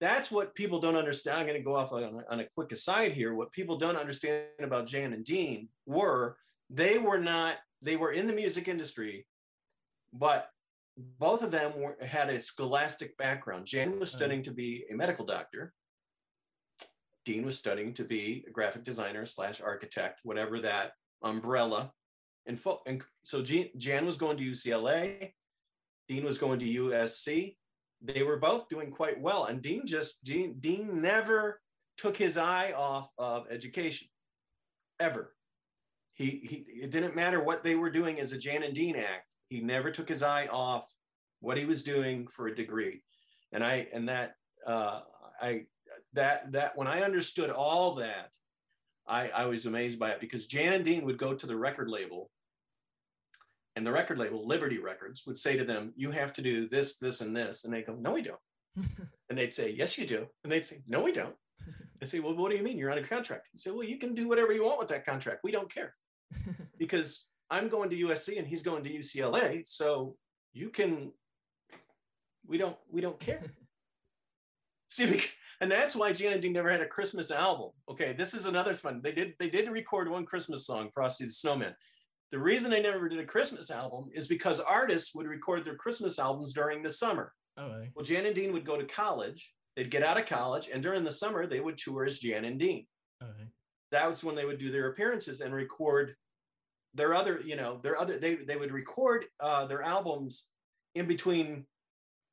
[0.00, 1.38] That's what people don't understand.
[1.38, 3.34] I'm going to go off on a, on a quick aside here.
[3.34, 6.36] What people don't understand about Jan and Dean were
[6.70, 9.26] they were not they were in the music industry,
[10.12, 10.48] but
[11.18, 13.66] both of them were, had a scholastic background.
[13.66, 15.72] Jan was studying to be a medical doctor.
[17.24, 21.92] Dean was studying to be a graphic designer slash architect, whatever that umbrella.
[22.46, 25.32] And, fo- and so Jan was going to UCLA.
[26.08, 27.56] Dean was going to USC.
[28.02, 29.44] They were both doing quite well.
[29.44, 31.60] And Dean just, Dean, Dean never
[31.96, 34.08] took his eye off of education,
[34.98, 35.34] ever.
[36.14, 39.26] He, he, it didn't matter what they were doing as a Jan and Dean act.
[39.48, 40.90] He never took his eye off
[41.40, 43.02] what he was doing for a degree.
[43.52, 44.34] And I, and that,
[44.66, 45.00] uh,
[45.40, 45.64] I,
[46.14, 48.30] that, that when I understood all that,
[49.06, 51.88] I, I was amazed by it because Jan and Dean would go to the record
[51.88, 52.30] label
[53.76, 56.98] and the record label, Liberty Records, would say to them, You have to do this,
[56.98, 57.64] this, and this.
[57.64, 58.40] And they go, No, we don't.
[59.28, 60.26] And they'd say, Yes, you do.
[60.42, 61.36] And they'd say, No, we don't.
[62.00, 62.78] They say, Well, what do you mean?
[62.78, 63.46] You're on a contract.
[63.52, 65.40] You say, Well, you can do whatever you want with that contract.
[65.44, 65.94] We don't care
[66.78, 69.66] because I'm going to USC and he's going to UCLA.
[69.66, 70.16] So
[70.52, 71.12] you can,
[72.46, 73.42] we don't, we don't care.
[74.88, 75.22] See,
[75.60, 77.70] and that's why Jan and Dean never had a Christmas album.
[77.88, 79.00] Okay, this is another fun.
[79.00, 81.76] They did, they did record one Christmas song, Frosty the Snowman.
[82.32, 86.18] The reason they never did a Christmas album is because artists would record their Christmas
[86.18, 87.32] albums during the summer.
[87.58, 87.90] okay.
[87.94, 89.52] Well, Jan and Dean would go to college.
[89.76, 92.58] They'd get out of college, and during the summer, they would tour as Jan and
[92.58, 92.86] Dean.
[93.22, 93.48] Okay.
[93.92, 96.14] That was when they would do their appearances and record
[96.94, 100.46] their other, you know, their other they they would record uh, their albums
[100.94, 101.66] in between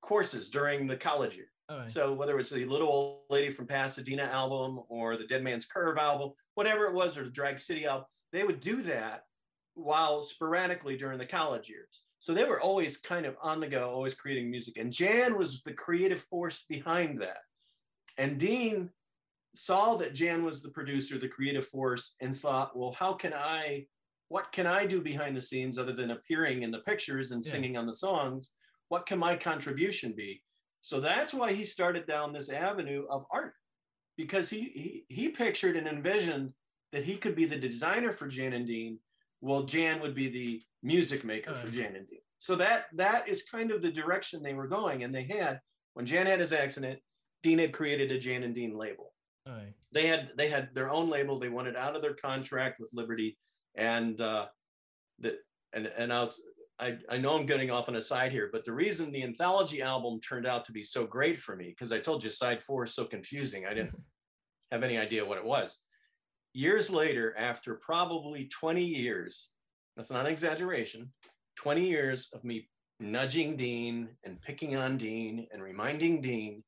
[0.01, 1.51] courses during the college year.
[1.71, 1.87] Okay.
[1.89, 5.97] So whether it's the Little Old Lady from Pasadena album or the Dead Man's Curve
[5.97, 9.23] album, whatever it was, or the Drag City album, they would do that
[9.77, 12.03] while sporadically during the college years.
[12.19, 14.77] So they were always kind of on the go, always creating music.
[14.77, 17.37] And Jan was the creative force behind that.
[18.17, 18.89] And Dean
[19.55, 23.85] saw that Jan was the producer, the creative force, and thought, well, how can I,
[24.29, 27.51] what can I do behind the scenes other than appearing in the pictures and Yeah.
[27.51, 28.51] singing on the songs?
[28.89, 30.41] What can my contribution be?
[30.81, 33.53] So that's why he started down this avenue of art,
[34.15, 36.53] because he he, he pictured and envisioned
[36.93, 38.99] that he could be the designer for Jan and Dean,
[39.39, 42.19] while Jan would be the music maker for Jan and Dean.
[42.39, 45.03] So that that is kind of the direction they were going.
[45.03, 45.59] And they had
[45.93, 46.99] when Jan had his accident,
[47.43, 49.13] Dean had created a Jan and Dean label.
[49.91, 51.39] They had they had their own label.
[51.39, 53.37] They wanted out of their contract with Liberty,
[53.75, 54.47] and uh,
[55.19, 55.35] that
[55.73, 56.39] and and was.
[56.79, 59.81] I, I know I'm getting off on a side here, but the reason the anthology
[59.81, 62.83] album turned out to be so great for me, because I told you side four
[62.83, 63.95] is so confusing, I didn't
[64.71, 65.81] have any idea what it was.
[66.57, 69.49] Years later, after probably 20 years,
[69.95, 71.13] that's not an exaggeration,
[71.57, 72.67] 20 years of me
[72.99, 76.63] nudging Dean and picking on Dean and reminding Dean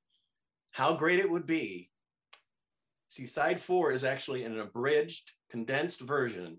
[0.69, 1.89] how great it would be.
[3.07, 6.57] See, side four is actually an abridged, condensed version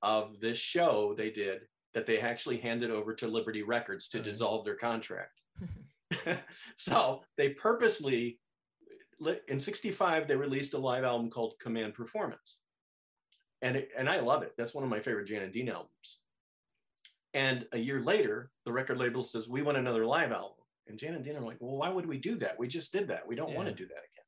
[0.00, 1.62] of this show they did
[1.94, 4.30] that they actually handed over to Liberty Records to Okay.
[4.30, 5.40] dissolve their contract.
[6.76, 8.38] so they purposely
[9.48, 12.58] in 65 they released a live album called command performance.
[13.62, 14.54] And it, and i love it.
[14.56, 16.18] That's one of my favorite jan and dean albums.
[17.34, 20.56] And a year later the record label says we want another live album.
[20.88, 22.58] And jan and dean are like well why would we do that?
[22.58, 23.26] We just did that.
[23.26, 24.24] We don't want to do that again.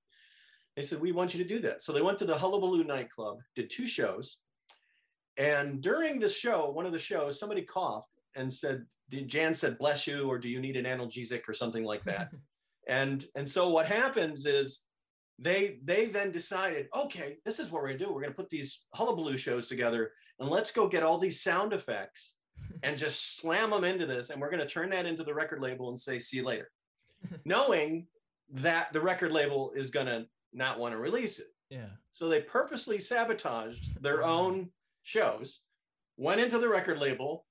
[0.76, 1.82] They said we want you to do that.
[1.82, 4.38] So they went to the hullabaloo nightclub did two shows.
[5.38, 8.84] And during the show one of the shows somebody coughed and said
[9.26, 12.30] jan said bless you or do you need an analgesic or something like that
[12.88, 14.82] and and so what happens is
[15.38, 18.12] they they then decided okay this is what we're going to do.
[18.12, 21.72] We're going to put these hullabaloo shows together and let's go get all these sound
[21.72, 22.34] effects
[22.82, 25.60] and just slam them into this and we're going to turn that into the record
[25.60, 26.68] label and say see you later.
[27.44, 28.06] Knowing
[28.52, 31.46] that the record label is going to not want to release it.
[31.70, 31.86] Yeah.
[32.12, 34.70] so they purposely sabotaged their own
[35.02, 35.62] shows,
[36.18, 37.46] went into the record label,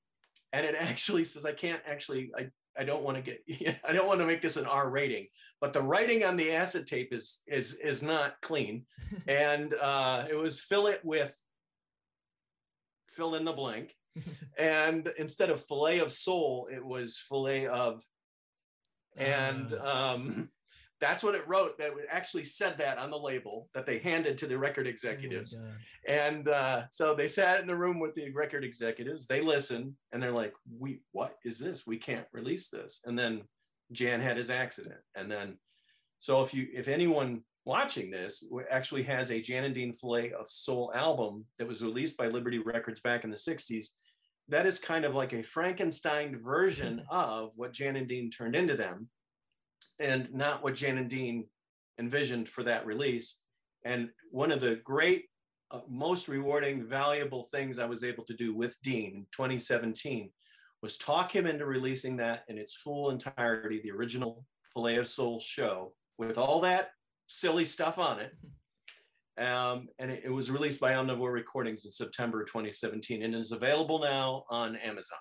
[0.54, 4.08] and it actually says, I can't actually, I, I don't want to get, I don't
[4.08, 5.28] want to make this an R rating,
[5.60, 8.86] but the writing on the acetate is is is not clean.
[9.28, 11.38] And uh, it was fill it with
[13.10, 13.94] fill in the blank.
[14.58, 18.04] And instead of fillet of soul, it was fillet of
[19.18, 20.50] and Uh, um,
[21.02, 24.38] that's what it wrote that it actually said that on the label that they handed
[24.38, 25.56] to the record oh executives.
[25.56, 25.74] God.
[26.08, 29.26] and uh, so they sat in the room with the record executives.
[29.26, 31.86] They listened and they're like we what is this?
[31.86, 33.02] We can't release this.
[33.06, 33.42] And then
[33.92, 35.02] jan had his accident.
[35.16, 35.58] And then
[36.20, 40.50] so if you if anyone watching this actually has a jan and dean filet of
[40.50, 43.90] soul album that was released by liberty records back in the 60s
[44.48, 48.76] that is kind of like a frankenstein version of what jan and dean turned into
[48.76, 49.08] them
[50.00, 51.46] and not what jan and dean
[52.00, 53.38] envisioned for that release
[53.86, 55.26] and one of the great
[55.72, 60.30] uh, most rewarding, valuable things I was able to do with Dean in 2017
[60.82, 65.40] was talk him into releasing that in its full entirety, the original Filet of Soul
[65.40, 66.90] show with all that
[67.28, 68.34] silly stuff on it.
[69.42, 74.00] Um, and it, it was released by Omnivore Recordings in September 2017 and is available
[74.00, 75.20] now on Amazon.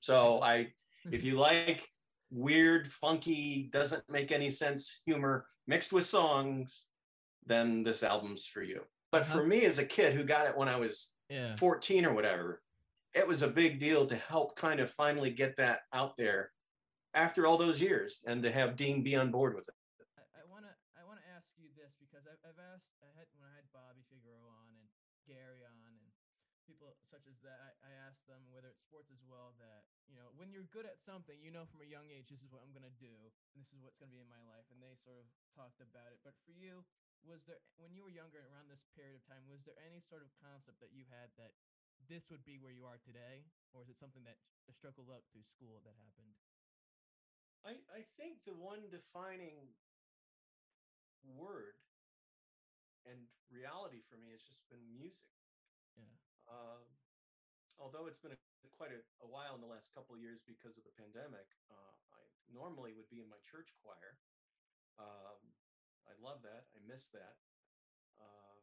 [0.00, 0.68] So I,
[1.12, 1.86] if you like
[2.34, 6.88] weird, funky, doesn't make any sense humor mixed with songs,
[7.46, 8.82] then this album's for you.
[9.10, 9.46] But for Uh-huh.
[9.48, 11.54] me as a kid who got it when I was Yeah.
[11.56, 12.62] 14 or whatever,
[13.14, 16.52] it was a big deal to help kind of finally get that out there
[17.14, 19.74] after all those years and to have Dean be on board with it.
[20.18, 23.46] I, I wanna I wanna ask you this because I've, I've asked I had when
[23.46, 24.88] I had Bobby Figueroa on and
[25.30, 26.10] Gary on and
[26.66, 30.14] people such as that I, I asked them whether it's sports as well that you
[30.14, 32.60] know when you're good at something you know from a young age this is what
[32.60, 33.24] I'm gonna do and
[33.56, 35.26] this is what's gonna be in my life and they sort of
[35.56, 36.20] talked about it.
[36.22, 36.84] But for you
[37.24, 40.20] was there when you were younger around this period of time was there any sort
[40.20, 41.56] of concept that you had that
[42.08, 43.46] this would be where you are today?
[43.72, 44.38] Or is it something that
[44.70, 46.34] struggled up through school that happened?
[47.64, 49.72] I, I think the one defining
[51.24, 51.80] word
[53.08, 55.24] and reality for me has just been music.
[55.96, 56.04] yeah.
[56.44, 56.84] Um,
[57.78, 58.40] although it's been a,
[58.74, 61.94] quite a, a while in the last couple of years because of the pandemic, uh,
[62.14, 64.18] I normally would be in my church choir.
[64.98, 65.40] Um,
[66.06, 66.68] I love that.
[66.74, 67.38] I miss that.
[68.20, 68.62] Um,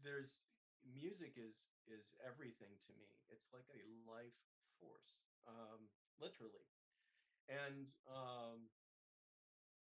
[0.00, 0.40] there's
[0.86, 3.08] music is is everything to me.
[3.28, 4.38] It's like a life
[4.78, 5.90] force, um,
[6.20, 6.64] literally.
[7.48, 8.70] And um,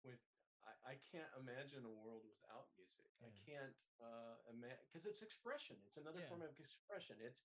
[0.03, 0.19] with
[0.63, 3.11] I, I can't imagine a world without music.
[3.19, 5.75] I can't uh, imagine because it's expression.
[5.84, 6.31] It's another Yeah.
[6.31, 7.19] form of expression.
[7.19, 7.43] It's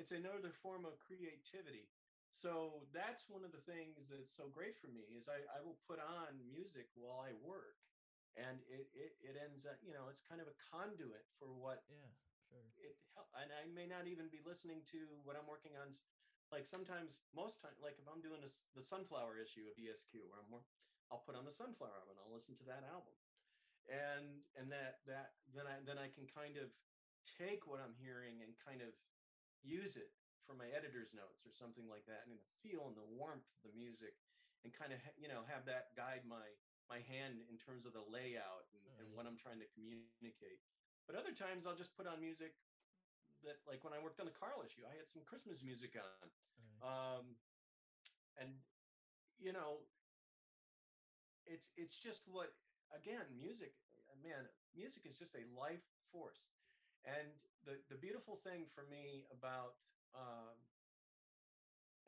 [0.00, 1.92] it's another form of creativity.
[2.32, 5.76] So that's one of the things that's so great for me is I, I will
[5.84, 7.76] put on music while I work,
[8.38, 11.82] and it, it it ends up you know it's kind of a conduit for what
[11.90, 12.06] Yeah,
[12.48, 12.66] sure.
[12.78, 15.90] it help and i may not even be listening to what i'm working on
[16.54, 20.38] like sometimes most time like if i'm doing this the sunflower issue of esq where
[20.38, 20.62] i'm more
[21.10, 23.18] i'll put on the sunflower album and i'll listen to that album
[23.90, 26.70] and and that that then i then i can kind of
[27.26, 28.94] take what i'm hearing and kind of
[29.62, 30.12] use it
[30.46, 33.60] for my editor's notes or something like that and the feel and the warmth of
[33.62, 34.16] the music
[34.64, 36.46] and kind of you know have that guide my
[36.90, 39.14] my hand in terms of the layout and, and Mhm.
[39.14, 40.58] what i'm trying to communicate
[41.06, 42.54] but other times I'll just put on music
[43.42, 46.30] that, like when I worked on the Carl issue, I had some Christmas music on.
[46.30, 46.86] Right.
[46.86, 47.34] Um,
[48.38, 48.60] and
[49.40, 49.82] you know,
[51.46, 52.54] it's it's just what
[52.94, 53.74] again, music,
[54.22, 54.46] man,
[54.76, 55.82] music is just a life
[56.12, 56.46] force.
[57.04, 57.32] And
[57.64, 59.80] the the beautiful thing for me about
[60.12, 60.56] um,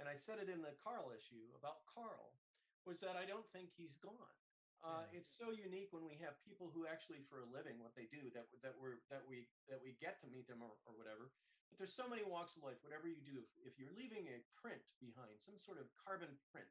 [0.01, 2.35] and I said it in the Carl issue about Carl
[2.83, 4.37] was that I don't think he's gone.
[4.83, 5.23] Uh, Yeah.
[5.23, 8.35] It's so unique when we have people who actually, for a living, what they do
[8.35, 11.31] that that we're that we that we get to meet them or, or whatever.
[11.71, 12.83] But there's so many walks of life.
[12.83, 16.69] Whatever you do, if, if you're leaving a print behind, some sort of carbon print,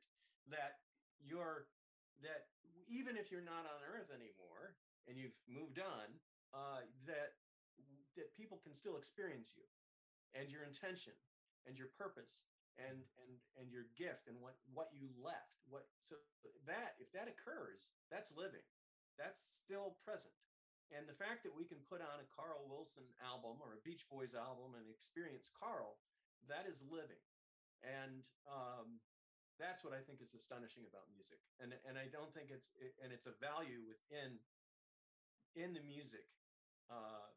[0.52, 0.84] that
[1.24, 1.72] you're
[2.22, 2.52] that
[2.86, 4.76] even if you're not on Earth anymore
[5.08, 6.20] and you've moved on,
[6.54, 7.41] uh, that
[8.16, 9.64] that people can still experience you
[10.34, 11.14] and your intention
[11.68, 12.44] and your purpose
[12.78, 16.16] and and and your gift and what what you left what so
[16.66, 18.66] that if that occurs that's living.
[19.20, 20.34] That's still present.
[20.92, 24.08] And the fact that we can put on a carl wilson album or a beach
[24.12, 26.00] boys album and experience carl
[26.48, 27.22] that is living.
[27.84, 29.00] And um
[29.60, 31.40] that's what i think is astonishing about music.
[31.60, 34.40] And and i don't think it's and it's a value within
[35.56, 36.28] in the music
[36.90, 37.28] uh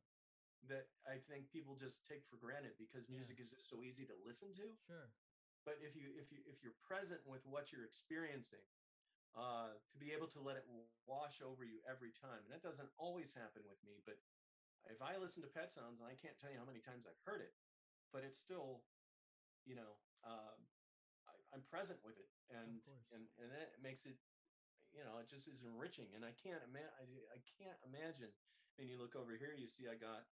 [0.69, 3.17] that i think people just take for granted because Yeah.
[3.17, 5.09] music is just so easy to listen to Sure.
[5.65, 8.65] but if you if you if you're present with what you're experiencing
[9.37, 10.65] uh to be able to let it
[11.07, 14.17] wash over you every time and that doesn't always happen with me but
[14.89, 17.19] if i listen to pet sounds and i can't tell you how many times i've
[17.27, 17.53] heard it
[18.13, 18.81] but it's still
[19.65, 20.59] you know um
[21.29, 22.81] I, i'm present with it and
[23.13, 24.17] and and it makes it
[24.95, 28.31] you know it just is enriching and i can't imagine I, I can't imagine
[28.79, 30.27] mean you look over here you see i got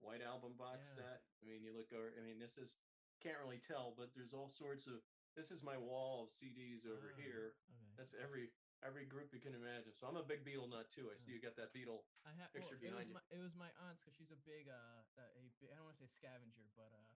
[0.00, 1.02] white album box Yeah.
[1.04, 2.76] set i mean you look over i mean this is
[3.24, 5.00] can't really tell, but there's all sorts of.
[5.32, 7.56] This is my wall of CDs over Ah, here.
[7.64, 7.96] Okay.
[7.96, 8.52] That's every
[8.84, 9.96] every group you can imagine.
[9.96, 11.08] So I'm a big Beatle nut too.
[11.08, 12.04] I see you got that Beatle.
[12.28, 13.16] I have picture well, it was behind you.
[13.16, 16.04] my it was my aunt's because she's a big uh uh, I don't want to
[16.04, 17.08] say scavenger, but uh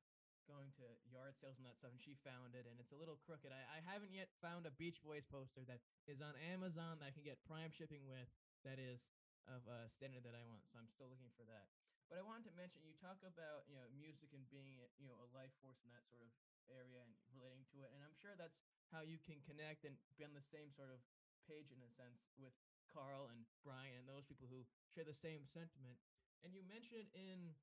[0.49, 3.21] going to yard sales and that stuff, and she found it, and it's a little
[3.21, 3.53] crooked.
[3.53, 7.15] I, I haven't yet found a Beach Boys poster that is on Amazon that I
[7.15, 8.27] can get Prime shipping with
[8.65, 9.05] that is
[9.45, 10.65] of a standard that I want.
[10.73, 11.69] So I'm still looking for that.
[12.11, 14.67] But I wanted to mention you talk about you know music and being
[14.99, 16.31] you know a life force in that sort of
[16.67, 18.59] area and relating to it, and I'm sure that's
[18.91, 20.99] how you can connect and be on the same sort of
[21.47, 22.55] page in a sense with
[22.91, 26.03] Carl and Brian and those people who share the same sentiment.
[26.43, 27.55] And you mentioned in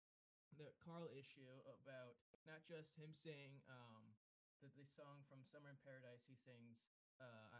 [0.55, 2.15] the Carl issue about
[2.47, 4.15] not just him saying um,
[4.63, 6.79] the, the song from Summer in Paradise, he sings.
[7.19, 7.59] Uh,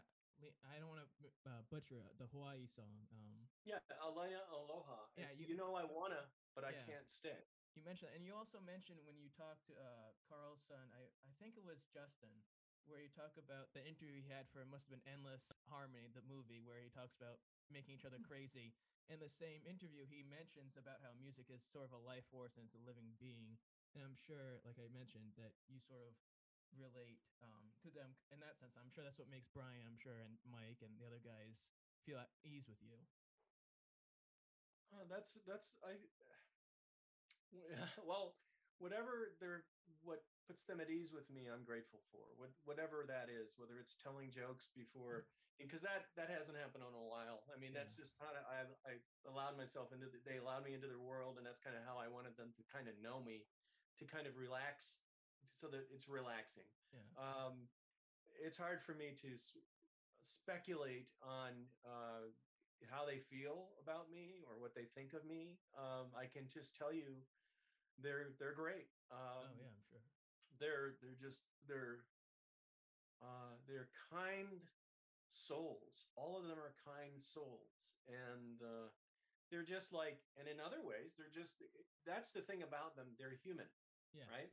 [0.64, 2.94] I don't want to uh, butcher it, the Hawaii song.
[3.12, 5.10] Um, Yeah, Lahaina Aloha.
[5.18, 7.46] Yeah, you- you, know I wanna, but I can't stay.
[7.78, 11.30] you mentioned, and you also mentioned when you talked to uh, Carl's son, I, I
[11.38, 12.34] think it was Justin,
[12.90, 16.10] where you talk about the interview he had for it must have been Endless Harmony,
[16.10, 17.38] the movie, where he talks about
[17.70, 18.74] making each other crazy.
[19.06, 22.58] In the same interview, he mentions about how music is sort of a life force
[22.58, 23.54] and it's a living being.
[23.94, 26.18] And I'm sure, like I mentioned, that you sort of
[26.74, 28.74] relate um, to them in that sense.
[28.74, 31.62] I'm sure that's what makes Brian, I'm sure, and Mike and the other guys
[32.04, 32.98] feel at ease with you.
[34.92, 36.00] Uh, that's that's I.
[38.06, 38.36] Well,
[38.78, 39.64] whatever they're
[40.04, 42.24] what puts them at ease with me, I'm grateful for.
[42.38, 45.28] What whatever that is, whether it's telling jokes before,
[45.58, 47.44] because that that hasn't happened in a while.
[47.50, 50.06] I mean, that's just how I I allowed myself into.
[50.06, 52.54] The, they allowed me into their world, and that's kind of how I wanted them
[52.56, 53.44] to kind of know me,
[53.98, 55.02] to kind of relax,
[55.52, 56.68] so that it's relaxing.
[56.94, 57.04] Yeah.
[57.18, 57.68] Um,
[58.38, 59.30] it's hard for me to
[60.28, 62.30] speculate on uh,
[62.86, 65.58] how they feel about me or what they think of me.
[65.74, 67.26] Um, I can just tell you,
[68.02, 68.88] they're they're great.
[69.10, 70.02] Um, oh, yeah, I'm sure.
[70.60, 72.04] they're they're just they're
[73.22, 74.62] uh, they're kind
[75.32, 76.06] souls.
[76.16, 78.88] All of them are kind souls, and uh,
[79.50, 81.62] they're just like, and in other ways, they're just
[82.06, 83.14] that's the thing about them.
[83.18, 83.68] They're human,
[84.14, 84.28] Yeah.
[84.30, 84.50] right?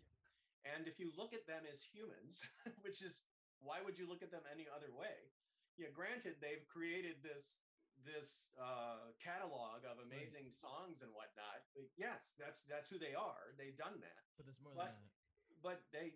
[0.66, 2.42] And if you look at them as humans,
[2.82, 3.22] which is
[3.62, 5.30] why would you look at them any other way?
[5.78, 7.60] Yeah, granted, they've created this
[8.06, 11.66] this uh, catalog of amazing songs and whatnot.
[11.74, 13.52] But yes, that's that's who they are.
[13.58, 15.62] They've done that, But there's more But- than that.
[15.66, 16.14] but they,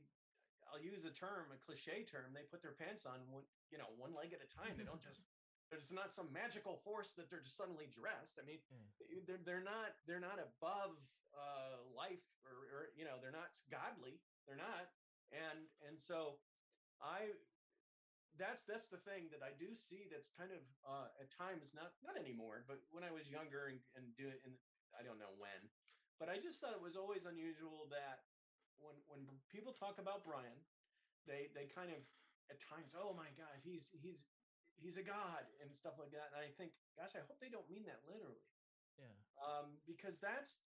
[0.70, 2.30] I'll use a term, a cliche term.
[2.32, 4.78] They put their pants on one, you know, one leg at a time.
[4.78, 5.20] They don't just.
[5.70, 8.42] There's not some magical force that they're just suddenly dressed.
[8.42, 9.22] I mean, Yeah.
[9.26, 10.98] they're they're not they're not above
[11.30, 14.18] uh life or, or you know they're not godly
[14.50, 14.90] they're not
[15.30, 16.42] and and so
[17.06, 17.30] i
[18.40, 21.92] that's that's the thing that i do see that's kind of uh at times not
[22.02, 24.56] not anymore but when i was younger and, and do it and
[24.96, 25.68] i don't know when
[26.18, 28.24] but i just thought it was always unusual that
[28.80, 29.22] when when
[29.52, 30.64] people talk about brian
[31.28, 32.00] they they kind of
[32.48, 34.26] at times oh my god he's he's
[34.80, 37.68] he's a god and stuff like that and i think gosh i hope they don't
[37.70, 38.42] mean that literally
[38.96, 39.16] Yeah.
[39.44, 40.58] um, because that's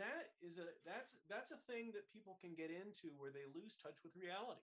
[0.00, 3.74] that is a that's that's a thing that people can get into where they lose
[3.76, 4.62] touch with reality.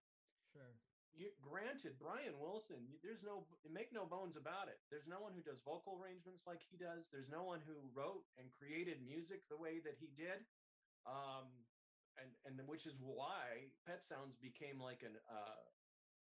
[0.50, 0.74] Sure.
[1.20, 4.80] You, granted, Brian Wilson, there's no make no bones about it.
[4.88, 7.12] There's no one who does vocal arrangements like he does.
[7.12, 10.48] There's no one who wrote and created music the way that he did,
[11.04, 11.52] um,
[12.16, 15.60] and and which is why Pet Sounds became like an uh,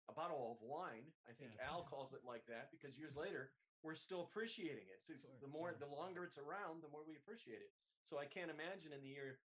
[0.06, 1.10] a bottle of wine.
[1.26, 1.74] I think Yeah.
[1.74, 3.50] Al calls it like that because years later
[3.82, 5.02] we're still appreciating it.
[5.10, 5.82] It's Sure, the more yeah.
[5.82, 7.74] the longer it's around, the more we appreciate it.
[8.06, 9.40] So I can't imagine in the year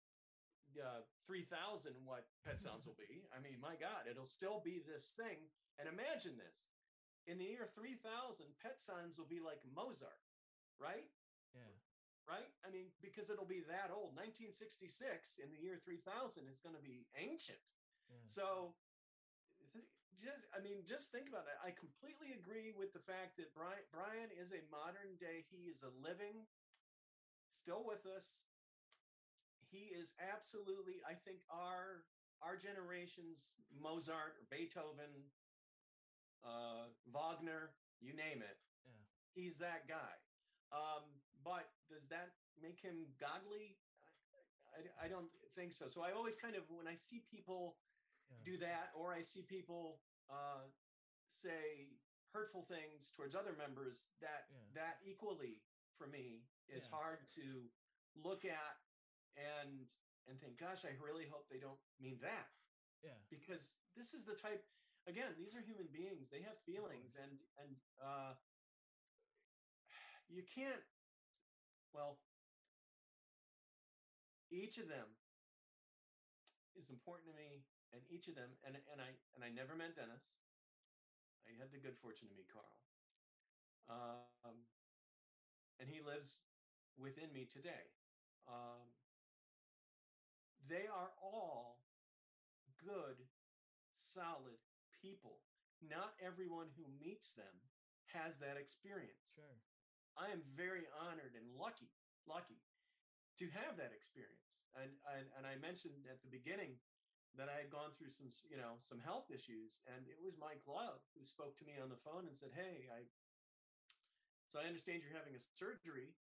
[0.80, 3.26] uh, 3000 what Pet Sounds will be.
[3.34, 5.50] I mean, my God, it'll still be this thing.
[5.80, 6.72] And imagine this
[7.28, 8.00] in the year 3000,
[8.62, 10.24] Pet Sounds will be like Mozart,
[10.78, 11.10] right?
[11.52, 11.74] Yeah.
[12.26, 12.50] Right?
[12.66, 14.18] I mean, because it'll be that old.
[14.18, 16.02] 1966 in the year 3000
[16.50, 17.62] is going to be ancient.
[18.10, 18.26] Yeah.
[18.26, 18.74] So
[20.26, 21.58] just I mean, just think about it.
[21.60, 25.84] I completely agree with the fact that Brian Brian is a modern day, he is
[25.84, 26.48] a living,
[27.52, 28.26] still with us.
[29.76, 32.08] He is absolutely, I think, our
[32.40, 35.12] our generation's Mozart or Beethoven,
[36.44, 38.56] uh, Wagner, you name it.
[38.88, 39.04] Yeah.
[39.36, 40.16] He's that guy.
[40.72, 41.04] Um,
[41.44, 43.76] but does that make him godly?
[44.72, 45.88] I, I, I don't think so.
[45.92, 47.76] So I always kind of when I see people
[48.32, 48.42] Yeah.
[48.44, 50.02] do that or i see people
[50.34, 50.66] uh
[51.38, 51.94] say
[52.34, 54.82] hurtful things towards other members that Yeah.
[54.82, 55.62] that equally
[55.98, 57.70] for me is hard to
[58.18, 58.74] look at
[59.38, 59.88] and
[60.28, 62.50] and think gosh i really hope they don't mean that.
[63.04, 63.22] Yeah.
[63.30, 64.66] because this is the type
[65.06, 68.34] again these are human beings they have feelings and and uh
[70.28, 70.82] you can't
[71.94, 72.18] well
[74.50, 75.06] each of them
[76.76, 77.62] is important to me
[77.94, 80.34] and each of them and and i and i never met dennis.
[81.46, 82.74] I had the good fortune to meet carl.
[83.88, 84.66] Um
[85.80, 86.42] and he lives
[86.98, 87.94] within me today.
[88.48, 88.95] Um
[90.70, 91.82] they are all
[92.82, 93.18] good
[93.96, 94.60] solid
[95.02, 95.42] people
[95.82, 97.56] not everyone who meets them
[98.12, 99.60] has that experience Sure.
[100.16, 101.92] I am very honored and lucky,
[102.24, 102.64] lucky
[103.36, 104.56] to have that experience.
[104.80, 106.80] And, and and I mentioned at the beginning
[107.36, 110.64] that I had gone through some, you know, some health issues, and it was Mike
[110.64, 113.08] Love who spoke to me on the phone and said, "Hey, I
[114.48, 116.16] so I understand you're having a surgery.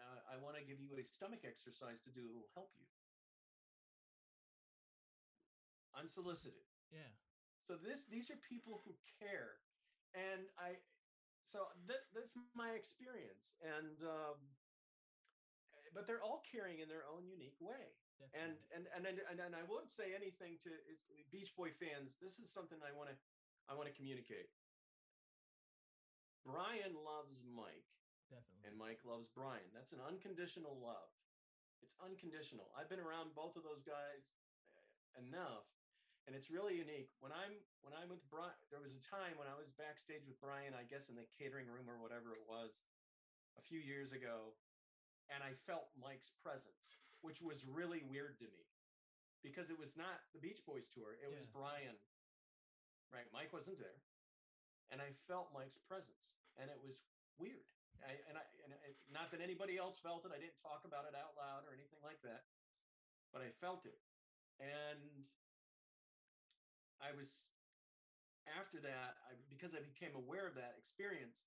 [0.00, 2.24] Uh, I want to give you a stomach exercise to do.
[2.24, 2.88] It will help you."
[5.98, 7.10] Unsolicited Yeah.
[7.66, 9.58] so this these are people who care
[10.14, 10.78] and i
[11.42, 14.38] so that, that's my experience and um
[15.94, 17.98] but they're all caring in their own unique way
[18.34, 18.70] and definitely.
[18.72, 20.70] and and and, and, and i won't say anything to
[21.34, 23.16] beach boy fans this is something i want to
[23.68, 24.48] i want to communicate
[26.46, 27.90] brian loves mike
[28.30, 28.64] definitely.
[28.68, 29.64] and Mike loves Brian.
[29.72, 31.08] That's an unconditional love.
[31.80, 32.68] It's unconditional.
[32.76, 34.36] I've been around both of those guys
[34.76, 35.64] uh, enough,
[36.28, 37.08] and it's really unique.
[37.24, 40.36] When I'm when I'm with Brian, there was a time when I was backstage with
[40.44, 42.84] Brian, I guess in the catering room or whatever it was,
[43.56, 44.52] a few years ago,
[45.32, 48.68] and I felt Mike's presence, which was really weird to me,
[49.40, 51.16] because it was not the Beach Boys tour.
[51.24, 51.96] It was Brian.
[53.08, 54.04] Right, Mike wasn't there,
[54.92, 57.08] and I felt Mike's presence, and it was
[57.40, 57.64] weird.
[58.04, 60.30] I, and I and it, not that anybody else felt it.
[60.36, 62.44] I didn't talk about it out loud or anything like that,
[63.32, 63.96] but I felt it.
[64.60, 65.24] And
[66.98, 67.50] I was
[68.48, 71.44] after that, I because I became aware of that experience,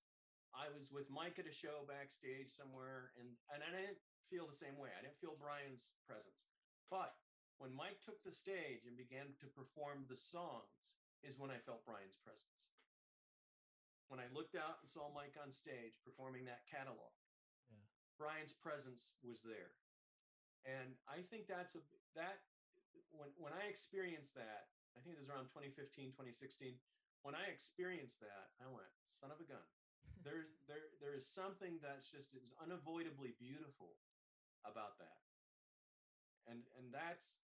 [0.54, 4.56] I was with Mike at a show backstage somewhere, and and I didn't feel the
[4.56, 4.92] same way.
[4.94, 6.48] I didn't feel Brian's presence.
[6.88, 7.16] But
[7.60, 10.88] when Mike took the stage and began to perform the songs,
[11.24, 12.72] is when I felt Brian's presence
[14.12, 17.16] when I looked out and saw Mike on stage performing that catalog.
[17.72, 17.80] Yeah.
[18.20, 19.72] Brian's presence was there.
[20.68, 21.82] And I think that's a
[22.12, 22.44] that
[23.08, 26.76] when when I experienced that, I think it was around 2015, 2016.
[27.24, 29.62] When I experienced that, I went, son of a gun.
[30.26, 33.98] There's there there is something that's just is unavoidably beautiful
[34.66, 35.22] about that.
[36.46, 37.42] And and that's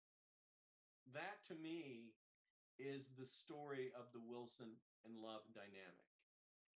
[1.15, 2.15] that to me
[2.79, 6.11] is the story of the Wilson and Love dynamic.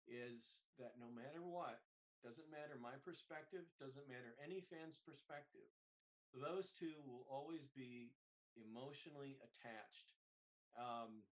[0.07, 1.83] Is that no matter what,
[2.23, 5.67] doesn't matter my perspective, doesn't matter any fan's perspective,
[6.35, 8.15] those two will always be
[8.55, 10.18] emotionally attached
[10.79, 11.27] um,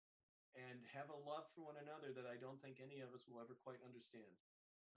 [0.57, 3.43] and have a love for one another that I don't think any of us will
[3.45, 4.33] ever quite understand.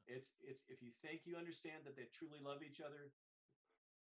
[0.07, 3.11] It's it's if you think you understand that they truly love each other,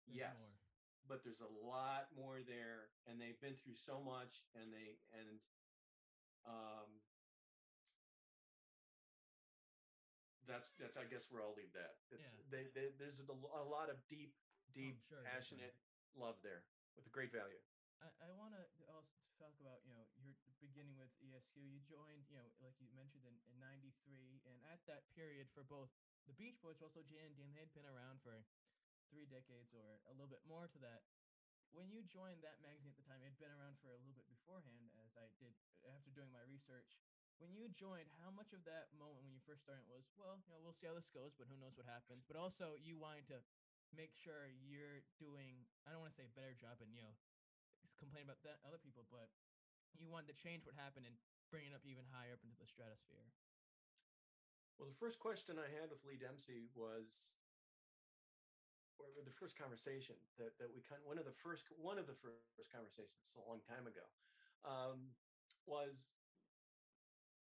[0.05, 0.61] There's yes, more.
[1.09, 5.41] but there's a lot more there, and they've been through so much, and they and
[6.45, 7.01] um,
[10.45, 11.97] that's that's I guess where I'll leave that.
[12.13, 12.45] It's Yeah.
[12.53, 14.37] they, they there's a, a lot of deep,
[14.77, 15.73] deep, sure, passionate
[16.13, 16.63] love there
[16.95, 17.59] with a great value.
[18.01, 21.57] I, I want to also talk about, you know, you're beginning with ESQ.
[21.57, 24.41] You joined, you know, like you mentioned in, in 93.
[24.45, 25.89] And at that period for both
[26.29, 28.45] the Beach Boys, but also Jan and Dean, they had been around for
[29.09, 31.05] three decades or a little bit more to that.
[31.75, 34.15] When you joined that magazine at the time, it had been around for a little
[34.15, 35.51] bit beforehand, as I did
[35.83, 36.95] after doing my research.
[37.37, 40.49] When you joined, how much of that moment when you first started was, well, you
[40.55, 42.25] know, we'll see how this goes, but who knows what happens.
[42.25, 43.45] But also, you wanted to
[43.93, 47.13] make sure you're doing, I don't want to say better job and, you know,
[47.99, 49.29] complain about that other people, but
[49.97, 51.17] you wanted to change what happened and
[51.49, 53.33] bring it up even higher up into the stratosphere.
[54.77, 57.33] Well, the first question I had with Lee Dempsey was,
[59.01, 62.17] or the first conversation that that we kind one of the first one of the
[62.17, 64.05] first conversations a long time ago,
[64.61, 65.17] um,
[65.65, 66.13] was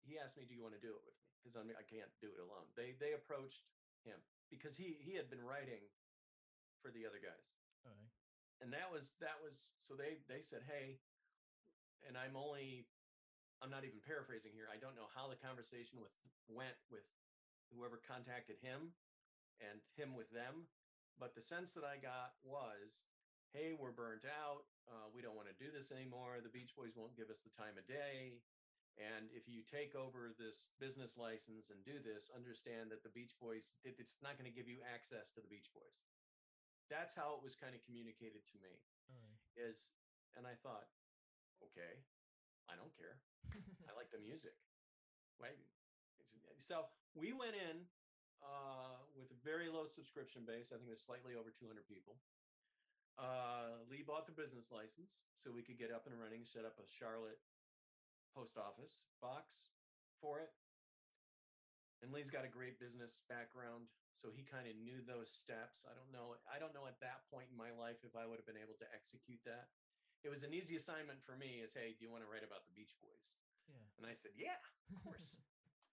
[0.01, 1.85] he asked me, "Do you want to do it with me?" Because I mean, I
[1.85, 2.73] can't do it alone.
[2.77, 3.69] They they approached
[4.09, 4.17] him
[4.49, 5.85] because he he had been writing
[6.81, 7.49] for the other guys
[7.85, 8.18] All right.
[8.63, 10.99] And that was that was so they they said hey
[12.07, 12.87] and i'm only
[13.63, 16.13] i'm not even paraphrasing here i don't know how the conversation with
[16.51, 17.07] went with
[17.71, 18.95] whoever contacted him
[19.63, 20.67] and him with them
[21.19, 23.07] but the sense that i got was
[23.55, 26.99] hey we're burnt out uh, we don't want to do this anymore the beach boys
[26.99, 28.43] won't give us the time of day
[28.99, 33.39] and if you take over this business license and do this understand that the beach
[33.39, 36.18] boys it's not going to give you access to the beach boys
[36.89, 38.81] that's how it was kind of communicated to me
[39.13, 39.39] right.
[39.57, 39.85] is
[40.37, 40.89] and i thought
[41.65, 42.01] okay
[42.69, 43.17] i don't care.
[43.89, 44.53] I like the music.
[45.41, 45.57] Right
[46.59, 47.87] so we went in
[48.45, 52.19] uh, with a very low subscription base i think it was slightly over 200 people.
[53.19, 56.79] Uh, lee bought the business license so we could get up and running set up
[56.79, 57.43] a charlotte
[58.31, 59.75] post office box
[60.23, 60.55] for it
[62.03, 65.87] and lee's got a great business background so he kind of knew those steps.
[65.87, 68.39] I don't know i don't know at that point in my life if i would
[68.39, 69.71] have been able to execute that.
[70.27, 72.67] It was an easy assignment for me is hey do you want to write about
[72.67, 73.35] the beach boys?
[73.71, 73.85] Yeah.
[74.01, 74.59] and i said yeah
[74.91, 75.37] of course.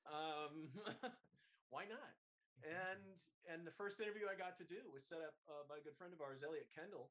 [0.06, 0.70] Um
[1.74, 2.14] why not?
[2.62, 3.18] And
[3.50, 5.98] and the first interview i got to do was set up uh, by a good
[5.98, 7.10] friend of ours elliot kendall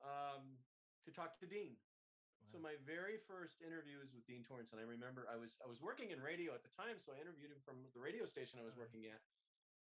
[0.00, 0.56] um,
[1.04, 1.76] to talk to dean
[2.50, 5.68] so my very first interview was with Dean Torrence, and I remember I was I
[5.70, 8.58] was working in radio at the time, so I interviewed him from the radio station
[8.58, 8.90] I was Right.
[8.90, 9.20] working at.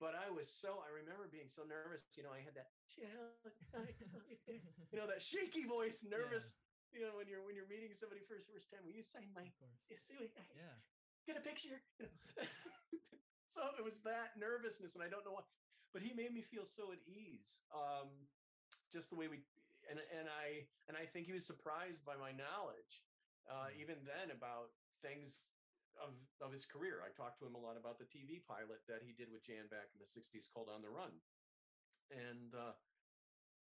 [0.01, 2.05] But I was so I remember being so nervous.
[2.17, 2.69] You know, I had that
[4.93, 6.55] you know that shaky voice, nervous.
[6.93, 9.47] You know, when you're when you're meeting somebody first first time, will you sign my
[9.89, 10.77] you see, I- Yeah.
[11.27, 11.81] get a picture?
[12.01, 12.45] You know?
[13.55, 15.47] so it was that nervousness, and I don't know what,
[15.93, 17.61] but he made me feel so at ease.
[17.71, 18.27] Um,
[18.93, 19.45] just the way we
[19.91, 23.03] and and I and I think he was surprised by my knowledge,
[23.51, 23.77] uh, Mm.
[23.83, 24.71] even then about
[25.03, 25.51] things
[25.99, 27.03] of of his career.
[27.03, 29.67] I talked to him a lot about the TV pilot that he did with Jan
[29.69, 31.21] back in the '60s called On the Run,
[32.11, 32.75] and uh,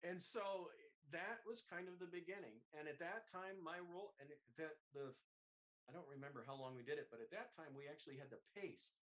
[0.03, 0.71] and so
[1.11, 2.57] that was kind of the beginning.
[2.73, 5.13] And at that time, my role and that the
[5.87, 8.33] I don't remember how long we did it, but at that time we actually had
[8.33, 8.97] to paste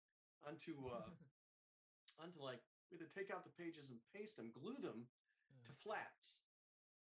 [0.47, 1.11] onto uh,
[2.23, 5.09] onto like we had to take out the pages and paste them, glue them
[5.67, 6.39] to flats.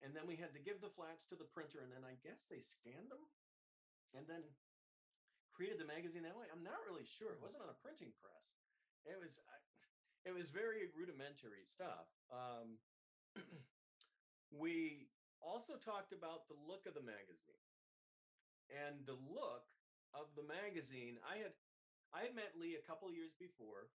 [0.02, 2.50] And then we had to give the flats to the printer, and then I guess
[2.50, 3.22] they scanned them
[4.18, 4.42] and then
[5.54, 6.50] created the magazine that way.
[6.50, 7.34] I'm not really sure.
[7.34, 7.46] It Hmm.
[7.46, 8.58] wasn't on a printing press.
[9.06, 9.40] It was
[10.24, 12.06] it was very rudimentary stuff.
[12.30, 12.78] Um,
[14.52, 15.10] we
[15.42, 17.58] also talked about the look of the magazine
[18.70, 19.66] and the look
[20.14, 21.18] of the magazine.
[21.26, 21.54] I had
[22.14, 23.90] I had met Lee a couple years before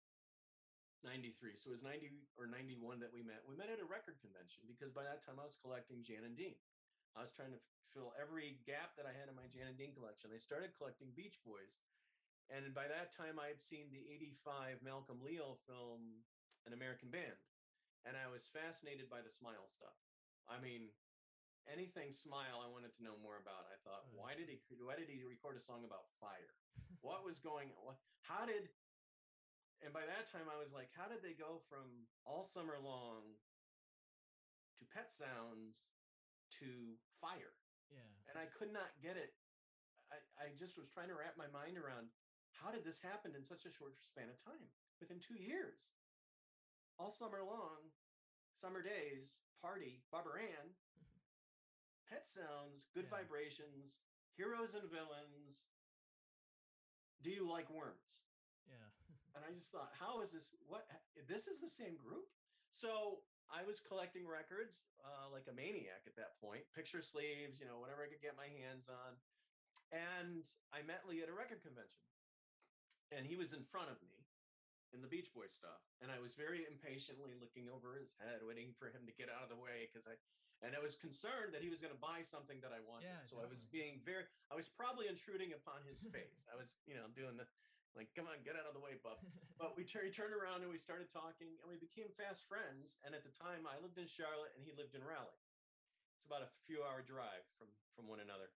[1.03, 1.59] 93.
[1.59, 3.43] So it was 90 or 91 that we met.
[3.45, 6.35] We met at a record convention because by that time I was collecting Jan and
[6.35, 6.57] Dean.
[7.13, 7.61] I was trying to
[7.93, 10.33] fill every gap that I had in my Jan and Dean collection.
[10.33, 11.85] I started collecting Beach Boys.
[12.49, 14.03] And by that time I had seen the
[14.43, 16.25] 85 Malcolm Leo film,
[16.65, 17.37] An American Band.
[18.03, 19.95] and I was fascinated by the Smile stuff.
[20.51, 20.91] I mean,
[21.71, 23.69] anything Smile, I wanted to know more about.
[23.71, 24.19] I thought, mm.
[24.19, 26.51] why did he why did he record a song about fire?
[27.05, 28.67] what was going what how did
[29.83, 33.35] and by that time I was like, how did they go from all summer long
[34.79, 35.91] to pet sounds
[36.63, 37.53] to fire?
[37.91, 38.07] Yeah.
[38.31, 39.35] And I could not get it.
[40.09, 42.09] I, I just was trying to wrap my mind around
[42.55, 44.71] how did this happen in such a short span of time
[45.01, 45.91] within two years?
[47.01, 47.91] All summer long,
[48.53, 51.19] summer days, party, Barbara Ann, mm-hmm.
[52.07, 53.17] pet sounds, good Yeah.
[53.19, 53.97] vibrations,
[54.37, 55.65] heroes and villains.
[57.25, 58.21] Do you like worms?
[58.69, 58.89] Yeah.
[59.33, 60.53] And I just thought, how is this?
[60.69, 60.85] What
[61.27, 62.29] this is the same group?
[62.73, 67.69] So I was collecting records uh, like a maniac at that point, picture sleeves, you
[67.69, 69.17] know, whatever I could get my hands on.
[69.93, 70.41] And
[70.73, 72.01] I met Lee at a record convention,
[73.13, 74.25] and he was in front of me
[74.89, 78.73] in the Beach Boy stuff, and I was very impatiently looking over his head, waiting
[78.73, 80.17] for him to get out of the way because I.
[80.63, 83.11] And I was concerned that he was going to buy something that I wanted.
[83.11, 86.47] Yeah, so I was being very, I was probably intruding upon his space.
[86.47, 87.43] I was, you know, doing the,
[87.93, 89.21] like, come on, get out of the way, bub
[89.61, 92.97] but we tur- he turned around and we started talking and we became fast friends.
[93.05, 95.41] And at the time i lived in charlotte and he lived in raleigh.
[96.17, 98.49] It's about a few hour drive from from one another.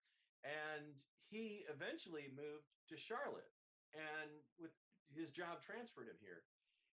[0.47, 0.97] And
[1.29, 3.51] he eventually moved to charlotte
[3.93, 4.73] and with
[5.13, 6.47] his job transferred him here.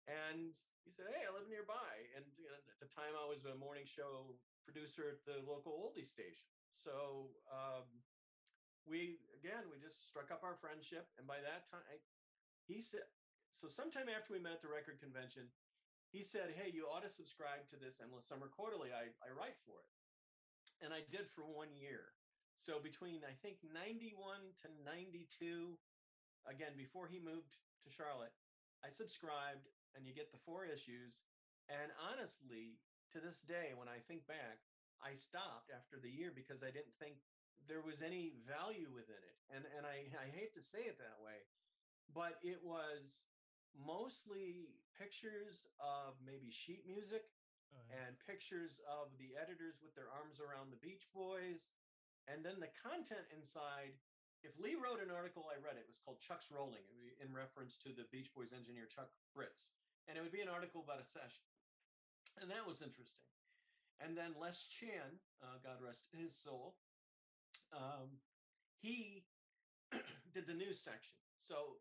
[0.10, 2.10] And he said hey i live nearby.
[2.18, 4.34] And know, at the time i was a morning show
[4.66, 6.50] producer at the local oldie station.
[6.74, 7.86] So um,
[8.90, 11.06] we again we just struck up our friendship.
[11.22, 12.02] And by that time
[12.68, 13.08] he said
[13.52, 15.52] so sometime after we met at the record convention,
[16.10, 18.96] he said, Hey, you ought to subscribe to this Endless Summer Quarterly.
[18.96, 19.92] I, I write for it.
[20.82, 22.16] And I did for one year.
[22.58, 24.16] So between I think 91
[24.66, 25.78] to 92,
[26.48, 28.34] again, before he moved to Charlotte,
[28.82, 31.22] I subscribed and you get the four issues.
[31.70, 32.82] And honestly,
[33.14, 34.64] to this day, when I think back,
[35.04, 37.20] I stopped after the year because I didn't think
[37.70, 39.38] there was any value within it.
[39.54, 41.46] And and I, I hate to say it that way,
[42.14, 43.26] but it was
[43.76, 47.24] mostly pictures of maybe sheet music
[47.72, 48.04] Oh, yeah.
[48.04, 51.72] and pictures of the editors with their arms around the Beach Boys.
[52.28, 53.96] And then the content inside,
[54.44, 57.00] if Lee wrote an article, I read it, it was called Chuck's Rolling, it would
[57.00, 59.72] be in reference to the Beach Boys engineer Chuck Britz.
[60.12, 61.48] And it would be an article about a session.
[62.44, 63.24] And that was interesting.
[64.04, 66.76] And then Les Chan, uh, God rest his soul,
[67.72, 68.20] um,
[68.84, 69.24] he
[70.36, 71.16] did the news section.
[71.40, 71.80] So,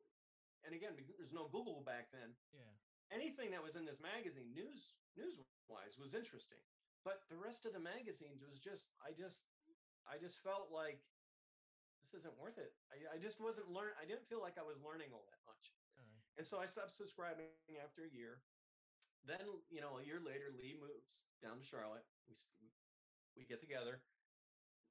[0.64, 2.72] and again, there's no Google back then, yeah.
[3.08, 5.36] anything that was in this magazine news news
[5.68, 6.60] wise was interesting.
[7.00, 9.48] But the rest of the magazines was just i just
[10.04, 11.00] i just felt like
[12.04, 12.72] this isn't worth it.
[12.92, 15.72] I, I just wasn't learn i didn't feel like i was learning all that much.
[15.96, 16.20] Right.
[16.36, 17.50] and so i stopped subscribing
[17.80, 18.44] after a year.
[19.24, 22.04] Then you know a year later lee moves down to charlotte.
[22.28, 22.36] We,
[23.36, 24.04] we get together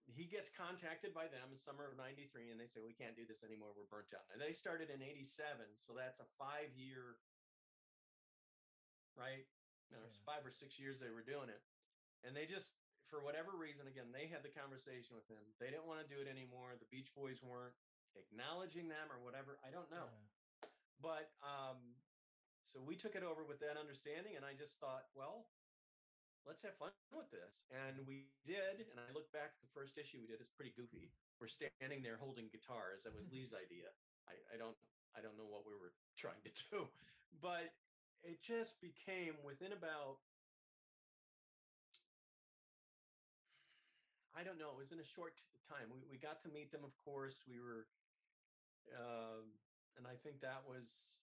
[0.09, 3.25] he gets contacted by them in summer of 93 and they say we can't do
[3.29, 3.69] this anymore.
[3.77, 4.25] We're burnt out.
[4.33, 5.45] And they started in 87
[5.79, 7.17] so that's a five year
[9.17, 9.45] right?
[9.91, 10.23] No, it's Yeah.
[10.25, 11.61] five or six years they were doing it.
[12.23, 12.75] And they just
[13.07, 15.41] for whatever reason again they had the conversation with him.
[15.59, 16.75] They didn't want to do it anymore.
[16.77, 17.73] The beach boys weren't
[18.15, 19.59] acknowledging them or whatever.
[19.65, 20.09] I don't know.
[20.09, 20.69] Yeah.
[21.01, 21.95] but um
[22.67, 25.47] so we took it over with that understanding and i just thought well
[26.47, 29.97] let's have fun with this and we did and i look back at the first
[29.97, 33.91] issue we did it's pretty goofy we're standing there holding guitars that was lee's idea
[34.27, 34.77] I, I don't
[35.15, 36.89] i don't know what we were trying to do
[37.39, 37.71] but
[38.23, 40.19] it just became within about
[44.39, 44.71] I don't know.
[44.71, 45.35] It was in a short
[45.67, 45.91] time.
[45.91, 47.43] We, we got to meet them, of course.
[47.43, 47.91] We were,
[48.95, 49.51] um,
[49.99, 51.19] and I think that was,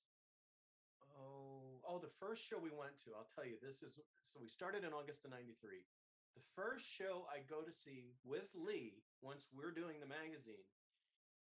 [1.16, 3.14] oh, oh, the first show we went to.
[3.14, 5.86] I'll tell you, this is so we started in August of '93.
[6.34, 10.68] The first show I go to see with Lee, once we're doing the magazine,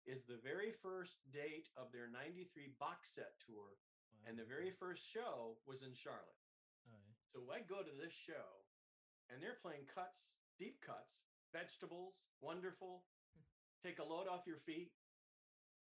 [0.06, 3.80] is the very first date of their '93 box set tour,
[4.28, 6.44] and the very first show was in Charlotte.
[6.86, 7.16] Right.
[7.32, 8.64] So I go to this show
[9.30, 13.04] and they're playing cuts, deep cuts, vegetables, wonderful.
[13.32, 13.44] Hmm.
[13.80, 14.92] Take a load off your feet.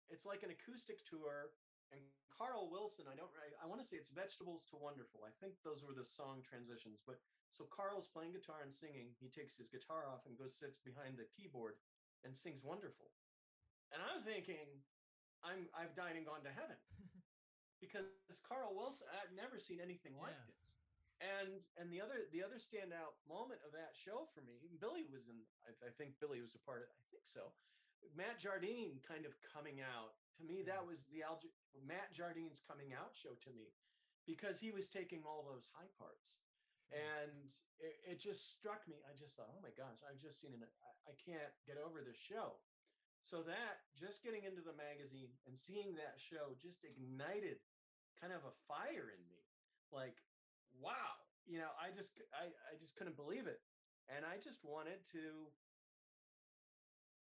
[0.09, 1.53] It's like an acoustic tour.
[1.95, 5.23] And Carl Wilson, I don't, I, I want to say it's vegetables to wonderful.
[5.25, 7.01] I think those were the song transitions.
[7.03, 9.15] But so Carl's playing guitar and singing.
[9.17, 11.79] He takes his guitar off and goes sits behind the keyboard
[12.27, 13.15] and sings wonderful.
[13.95, 14.83] And I'm thinking,
[15.47, 16.77] I'm I've died and gone to heaven
[17.83, 18.11] because
[18.43, 20.77] Carl Wilson, I've never seen anything like this
[21.21, 25.33] and and the other the other standout moment of that show for me billy was
[25.33, 27.57] in i, I think billy was a part of i think so
[28.13, 31.55] matt jardine kind of coming out to me that was the Alge-
[31.87, 33.73] matt jardine's coming out show to me
[34.27, 36.37] because he was taking all those high parts
[36.95, 37.51] and
[37.83, 39.03] it, it just struck me.
[39.03, 40.63] I just thought, oh my gosh, I've just seen it.
[40.63, 42.63] I, I can't get over this show.
[43.27, 47.59] So that just getting into the magazine and seeing that show just ignited
[48.23, 49.43] kind of a fire in me.
[49.91, 50.23] Like,
[50.79, 53.59] wow, you know, I just I, I just couldn't believe it.
[54.07, 55.51] And I just wanted to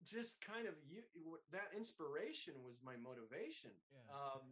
[0.04, 1.02] just kind of you
[1.50, 3.72] that inspiration was my motivation.
[3.90, 4.06] Yeah.
[4.10, 4.44] Um,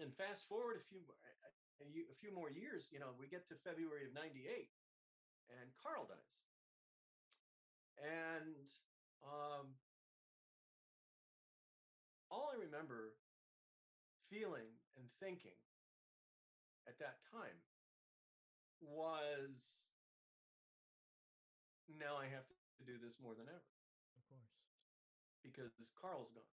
[0.00, 3.54] and fast forward a few a, a few more years, you know, we get to
[3.60, 4.70] February of 98
[5.60, 6.34] and Carl dies.
[8.00, 8.66] And
[9.22, 9.76] um,
[12.30, 13.14] all I remember
[14.30, 15.58] feeling and thinking
[16.88, 17.60] at that time
[18.80, 19.78] was
[21.92, 23.71] now I have to do this more than ever.
[25.42, 26.48] Because Carl's gone.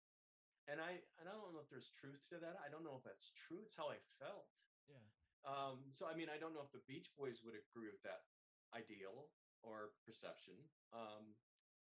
[0.69, 2.61] And I and I don't know if there's truth to that.
[2.61, 3.65] I don't know if that's true.
[3.65, 4.53] It's how I felt.
[4.85, 5.09] Yeah.
[5.49, 8.29] Um, so I mean, I don't know if the Beach Boys would agree with that
[8.77, 9.33] ideal
[9.65, 10.61] or perception.
[10.93, 11.37] Um,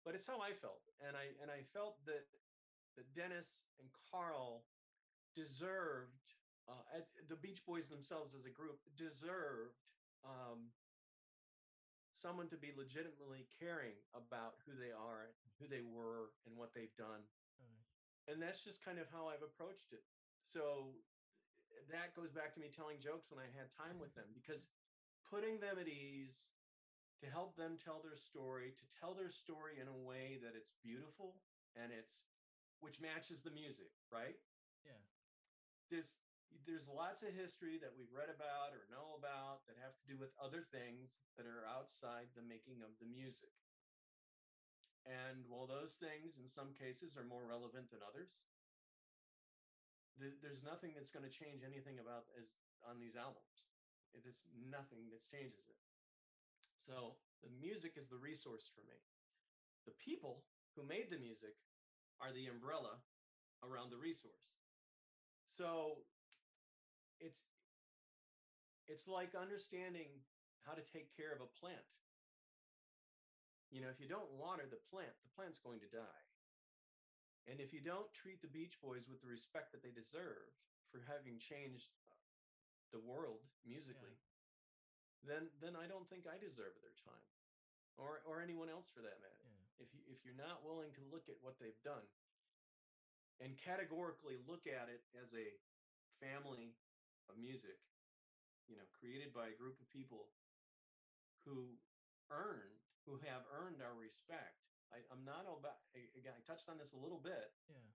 [0.03, 0.83] but it's how I felt.
[1.01, 2.27] And I and I felt that
[2.99, 4.67] that Dennis and Carl
[5.35, 6.35] deserved
[6.67, 9.83] uh, at, the Beach Boys themselves as a group deserved
[10.25, 10.71] um,
[12.25, 16.97] someone to be legitimately caring about who they are, who they were, and what they've
[16.97, 17.21] done.
[17.61, 17.85] Right.
[18.33, 20.01] And that's just kind of how I've approached it.
[20.49, 20.97] So
[21.69, 24.73] eh, that goes back to me telling jokes when I had time with them because
[25.29, 26.49] putting them at ease
[27.21, 30.73] to help them tell their story, to tell their story in a way that it's
[30.81, 31.37] beautiful
[31.77, 32.25] and it's
[32.81, 34.41] which matches the music, right?
[34.85, 35.01] Yeah.
[35.93, 36.17] there's
[36.63, 40.15] there's lots of history that we've read about or know about that have to do
[40.15, 43.53] with other things that are outside the making of the music.
[45.05, 48.47] And while those things in some cases are more relevant than others,
[50.17, 52.49] th- there's nothing that's going to change anything about as
[52.89, 53.69] on these albums.
[54.15, 55.81] It's nothing that changes it.
[56.79, 58.97] So the music is the resource for me.
[59.85, 60.45] The people
[60.77, 61.59] who made the music
[62.23, 63.03] are the umbrella
[63.61, 64.57] around the resource.
[65.49, 66.05] So
[67.21, 67.43] it's
[68.87, 70.11] it's like understanding
[70.67, 72.01] how to take care of a plant.
[73.73, 76.25] You know, if you don't water the plant, the plant's going to die.
[77.49, 80.53] And if you don't treat the Beach Boys with the respect that they deserve
[80.89, 82.17] for having changed uh,
[82.93, 84.17] the world musically,
[85.25, 87.29] then then I don't think I deserve their time,
[87.97, 89.85] or or anyone else for that matter Yeah.
[89.85, 92.05] if you if you're not willing to look at what they've done
[93.41, 95.49] and categorically look at it as a
[96.23, 96.77] family
[97.31, 97.79] of music
[98.69, 100.29] you know created by a group of people
[101.45, 101.77] who
[102.33, 105.81] earned who have earned our respect I, i'm not all about
[106.17, 107.89] again i touched on this a little bit Yeah.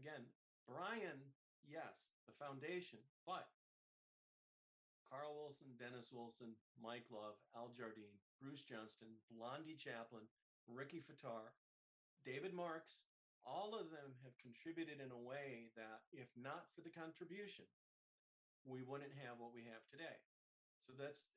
[0.00, 0.24] again
[0.64, 1.20] brian
[1.64, 3.48] yes the foundation but
[5.08, 10.24] carl wilson dennis wilson mike love al jardine bruce johnston blondie chaplin
[10.66, 11.54] ricky Fataar,
[12.26, 13.06] david marks
[13.46, 17.64] all of them have contributed in a way that if not for the contribution
[18.66, 20.18] we wouldn't have what we have today.
[20.82, 21.30] So that's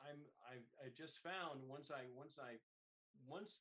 [0.00, 2.56] i'm i i just found once i once i
[3.28, 3.60] once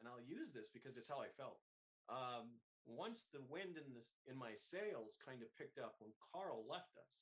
[0.00, 1.60] and i'll use this because it's how i felt
[2.08, 6.64] um once the wind in this in my sails kind of picked up when carl
[6.68, 7.12] left us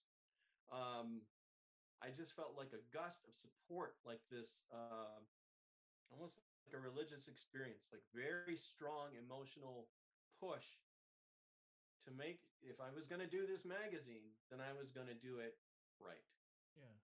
[0.71, 1.23] um
[2.03, 5.19] i just felt like a gust of support like this uh,
[6.11, 9.87] almost like a religious experience like very strong emotional
[10.39, 10.83] push
[12.07, 15.17] to make if i was going to do this magazine then i was going to
[15.17, 15.57] do it
[16.03, 16.25] right
[16.77, 16.97] Yeah.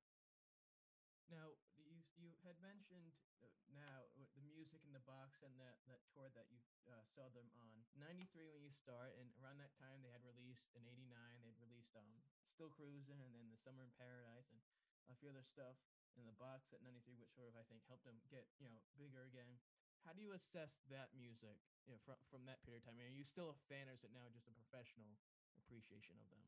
[1.32, 5.80] Now you you had mentioned uh, now uh, the music in the box and that
[5.88, 9.72] that tour that you uh, saw them on '93 when you start, and around that
[9.80, 11.08] time they had released in '89
[11.40, 12.20] they'd released um
[12.52, 14.60] Still Cruising and then the Summer in Paradise and
[15.08, 15.80] a few other stuff
[16.20, 18.84] in the box at '93, which sort of I think helped them get you know
[19.00, 19.56] bigger again.
[20.04, 21.56] How do you assess that music
[21.88, 23.00] you know, from from that period of time?
[23.00, 25.16] I mean, are you still a fan, or is it now just a professional
[25.60, 26.40] appreciation of them?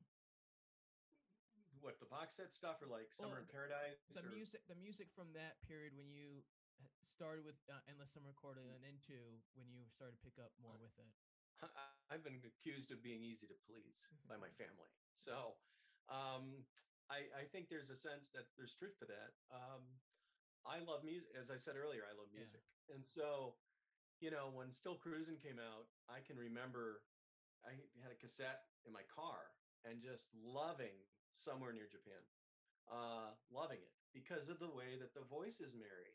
[1.82, 4.78] what the box set stuff or like summer Well, in paradise the or- music the
[4.78, 6.40] music from that period when you
[7.12, 9.20] started with uh, endless summer recording and into
[9.52, 11.12] when you started to pick up more with it
[12.12, 14.90] I've been accused of being easy to please by my family.
[15.16, 15.56] So
[16.12, 16.66] um,
[17.08, 19.32] I, I think there's a sense that there's truth to that.
[19.48, 19.80] Um,
[20.66, 21.32] I love music.
[21.32, 22.44] As I said earlier, I love Yeah.
[22.44, 22.60] music.
[22.92, 23.56] And so,
[24.20, 27.00] you know, when Still Cruising came out, I can remember
[27.64, 27.72] I
[28.04, 29.52] had a cassette in my car
[29.84, 30.94] and just loving
[31.32, 32.20] Somewhere Near Japan,
[32.86, 36.14] uh, loving it because of the way that the voices marry,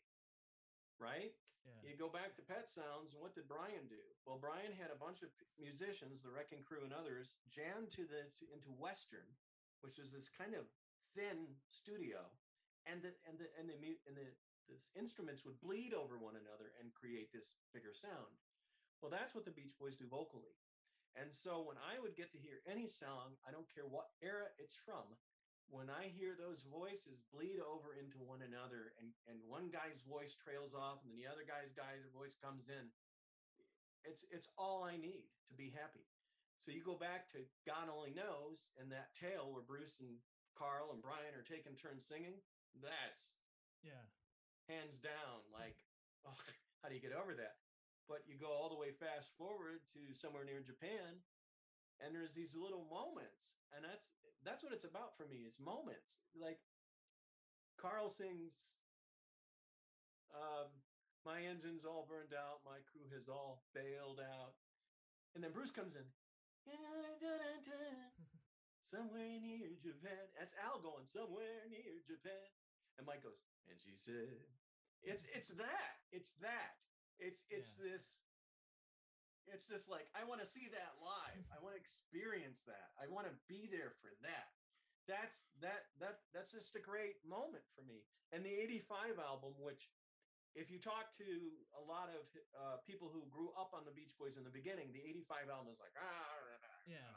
[0.96, 1.36] right?
[1.68, 4.00] yeah You go back to Pet Sounds, and what did Brian do?
[4.24, 5.28] Well, Brian had a bunch of
[5.60, 9.28] musicians, the Wrecking Crew and others, jam to the to, into Western,
[9.84, 10.64] which was this kind of
[11.12, 12.24] thin studio,
[12.88, 13.76] and the and the and the
[14.08, 14.28] and the,
[14.72, 18.40] the instruments would bleed over one another and create this bigger sound.
[19.02, 20.56] Well, that's what the Beach Boys do vocally.
[21.18, 24.46] And so when I would get to hear any song, I don't care what era
[24.58, 25.18] it's from,
[25.70, 30.34] when I hear those voices bleed over into one another and, and one guy's voice
[30.34, 32.90] trails off and then the other guy's guy's voice comes in,
[34.02, 36.06] it's it's all I need to be happy.
[36.58, 40.18] So you go back to God only knows and that tale where Bruce and
[40.58, 42.42] Carl and Brian are taking turns singing.
[42.82, 43.38] That's
[43.82, 44.04] Yeah.
[44.68, 45.78] hands down like
[46.26, 46.36] oh,
[46.82, 47.56] how do you get over that
[48.10, 51.22] but you go all the way fast forward to somewhere near japan
[52.02, 54.10] and there's these little moments and that's
[54.44, 56.24] that's what it's about for me is moments.
[56.32, 56.60] Like
[57.76, 58.76] carl sings
[60.36, 60.68] um
[61.24, 64.52] my engine's all burned out my crew has all bailed out
[65.34, 66.04] and then bruce comes in.
[68.92, 70.28] Somewhere near japan.
[70.36, 72.48] That's al going somewhere near japan.
[72.98, 74.44] And mike goes and she said
[75.00, 76.84] it's it's that it's that
[77.20, 78.20] it's it's this
[79.48, 81.44] it's just like i want to see that live.
[81.52, 82.94] I want to experience that.
[83.00, 84.50] I want to be there for that.
[85.10, 88.06] That's that that that's just a great moment for me.
[88.30, 89.90] And the 85 album which
[90.54, 91.28] if you talk to
[91.78, 94.90] a lot of uh, people who grew up on the beach boys in the beginning
[94.94, 96.34] the 85 album is like ah
[96.86, 97.14] Yeah.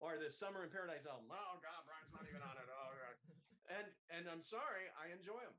[0.00, 2.68] or the summer in paradise album oh god brian's not even on it.
[2.68, 3.16] Oh god.
[3.68, 5.52] And and i'm sorry i enjoy them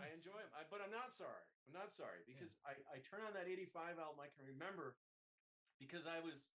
[0.00, 1.44] I enjoy them, I, but I'm not sorry.
[1.68, 4.20] I'm not sorry because I, I turn on that 85 album.
[4.20, 4.96] I can remember
[5.80, 6.48] because I was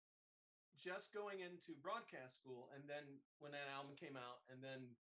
[0.78, 2.70] just going into broadcast school.
[2.74, 3.04] And then
[3.42, 4.94] when that album came out and then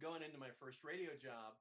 [0.00, 1.56] going into my first radio job,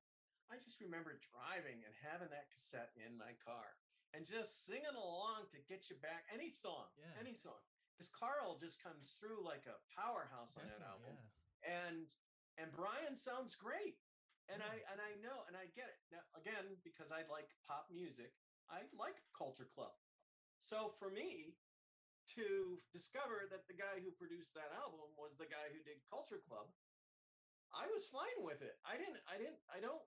[0.48, 3.76] I just remember driving and having that cassette in my car
[4.16, 7.12] and just singing along to get you back any song, Yeah.
[7.20, 7.60] any song.
[7.92, 11.82] Because Carl just comes through like a powerhouse on that album yeah.
[11.82, 12.08] and
[12.58, 13.98] and Brian sounds great.
[14.48, 16.00] And I and I know and I get it.
[16.12, 18.32] Now again, because I like pop music,
[18.72, 19.92] I like Culture Club.
[20.64, 21.60] So for me
[22.36, 26.40] to discover that the guy who produced that album was the guy who did Culture
[26.44, 26.72] Club,
[27.76, 28.80] I was fine with it.
[28.88, 30.04] I didn't I didn't I don't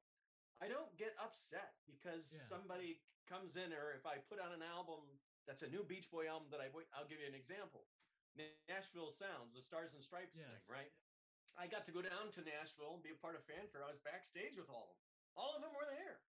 [0.60, 2.44] I don't get upset because Yeah.
[2.48, 5.04] somebody comes in or if I put on an album
[5.46, 7.84] that's a new Beach Boy album that I I'll give you an example.
[8.68, 10.92] Nashville Sounds, the Stars and Stripes thing, right?
[11.58, 13.84] I got to go down to Nashville and be a part of Fan Fair.
[13.84, 15.10] I was backstage with all of them.
[15.38, 16.22] All of them were there.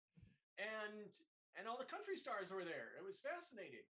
[0.60, 1.10] And
[1.56, 2.96] and all the country stars were there.
[2.96, 3.84] It was fascinating.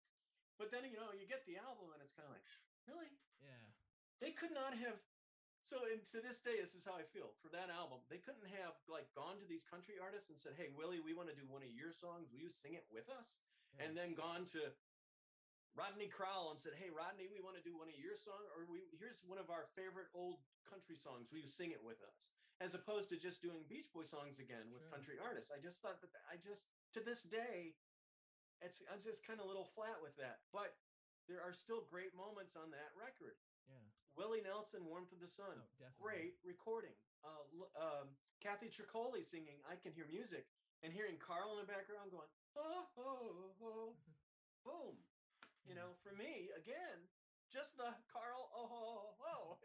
[0.58, 2.46] But then you know, you get the album and it's kind of like,
[2.86, 3.10] really?
[3.42, 3.66] Yeah.
[4.22, 5.02] They could not have
[5.62, 8.02] so and to this day, this is how I feel for that album.
[8.10, 11.30] They couldn't have like gone to these country artists and said, Hey, Willie, we want
[11.30, 12.30] to do one of your songs.
[12.34, 13.38] Will you sing it with us?
[13.76, 13.88] yeah.
[13.88, 14.74] and then gone to
[15.76, 18.68] Rodney Crowell and said, "Hey, Rodney, we want to do one of your songs, or
[18.68, 21.32] we here's one of our favorite old country songs.
[21.32, 24.70] Will you sing it with us?" As opposed to just doing Beach Boy songs again
[24.72, 24.92] with Sure.
[24.92, 25.50] country artists.
[25.52, 27.76] I just thought that I just to this day,
[28.62, 30.42] it's I'm just kind of a little flat with that.
[30.52, 30.78] But
[31.28, 33.38] there are still great moments on that record.
[33.68, 33.76] yeah.
[34.16, 36.94] Willie Nelson, "Warmth of the Sun," Oh, great recording.
[37.24, 37.46] Uh,
[37.80, 40.46] um, Kathy Troccoli singing "I Can Hear Music"
[40.84, 43.96] and hearing Carl in the background going, "Oh, oh, oh."
[44.64, 45.04] boom.
[45.66, 47.10] You know, for me, again,
[47.50, 49.60] just the Carl, oh, oh, oh,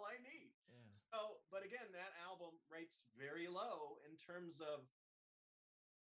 [0.00, 0.56] all I need.
[0.64, 0.80] Yeah.
[1.12, 4.88] So, but again, that album rates very low in terms of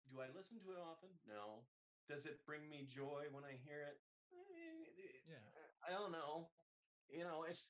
[0.07, 1.11] do I listen to it often?
[1.27, 1.67] No.
[2.07, 3.99] Does it bring me joy when I hear it?
[4.31, 5.43] Eh, Yeah.
[5.83, 6.49] I don't know.
[7.11, 7.69] You know, it's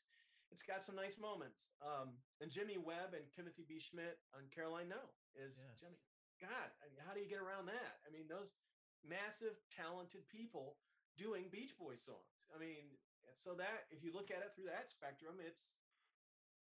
[0.53, 1.73] it's got some nice moments.
[1.81, 3.81] Um, and Jimmy Webb and Timothy B.
[3.81, 5.01] Schmit on Caroline No
[5.35, 5.81] is Yes.
[5.81, 6.01] Jimmy.
[6.41, 7.99] God, I mean, how do you get around that?
[8.07, 8.55] I mean, those
[9.03, 10.79] massive, talented people
[11.19, 12.47] doing Beach Boys songs.
[12.55, 12.95] I mean,
[13.35, 15.75] so that if you look at it through that spectrum, it's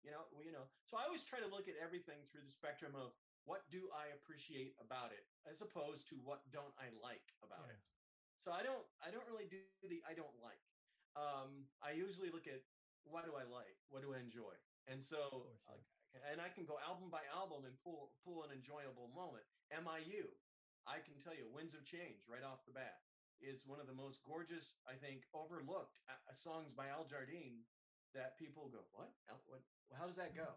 [0.06, 0.70] you know, you know.
[0.86, 3.18] So I always try to look at everything through the spectrum of
[3.49, 7.74] what do I appreciate about it, as opposed to what don't I like about Yeah.
[7.74, 7.82] it.
[8.38, 10.62] So I don't, I don't really do the I don't like.
[11.18, 12.62] Um, I usually look at
[13.08, 14.53] what do I like, what do I enjoy,
[14.86, 16.22] and so course, yeah.
[16.30, 19.45] and I can go album by album and pull pull an enjoyable moment.
[19.72, 20.28] MIU,
[20.86, 23.01] I can tell you, Winds of Change right off the bat
[23.39, 27.64] is one of the most gorgeous, I think, overlooked uh, songs by Al Jardine
[28.16, 29.11] that people go, what?
[29.45, 29.61] What?
[29.93, 30.55] How does that go?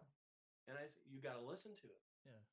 [0.65, 2.03] And I say, you got to listen to it.
[2.25, 2.43] Yeah.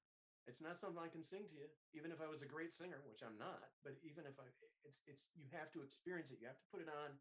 [0.46, 3.02] It's not something I can sing to you, even if I was a great singer,
[3.10, 3.66] which I'm not.
[3.82, 4.46] But even if I,
[4.86, 6.38] it's it's you have to experience it.
[6.38, 7.18] You have to put it on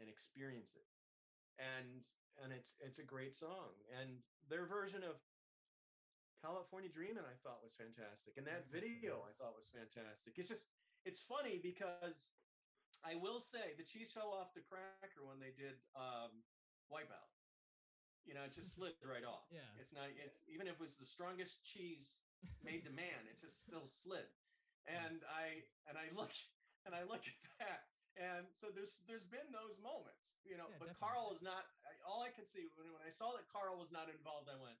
[0.00, 0.88] and experience it.
[1.60, 2.08] And
[2.40, 3.76] and it's it's a great song.
[3.92, 5.20] And their version of
[6.40, 8.40] California Dreamin' I thought was fantastic.
[8.40, 10.40] And that Yes, yes, it video I thought was fantastic.
[10.40, 10.72] It's just
[11.04, 12.32] it's funny because
[13.04, 16.40] I will say the cheese fell off the cracker when they did um
[16.92, 17.28] Wipeout.
[18.28, 19.48] You know, it just slid right off.
[19.50, 19.64] Yeah.
[19.80, 22.20] It's not it's even if it was the strongest cheese
[22.62, 23.24] made to man.
[23.26, 24.28] It just still slid.
[24.82, 26.34] And I and I look
[26.86, 27.86] and I look at that.
[28.18, 31.06] And so there's there's been those moments, you know, Yeah, but definitely.
[31.06, 31.70] Carl is not
[32.02, 34.74] all I can see when, when I saw that Carl was not involved, I went,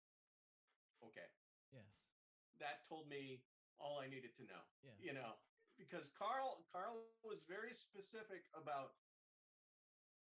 [1.06, 1.30] okay,
[1.70, 1.86] Yes.
[2.58, 3.46] that told me
[3.78, 4.98] all I needed to know Yeah.
[4.98, 5.38] you know
[5.78, 8.98] because carl carl was very specific about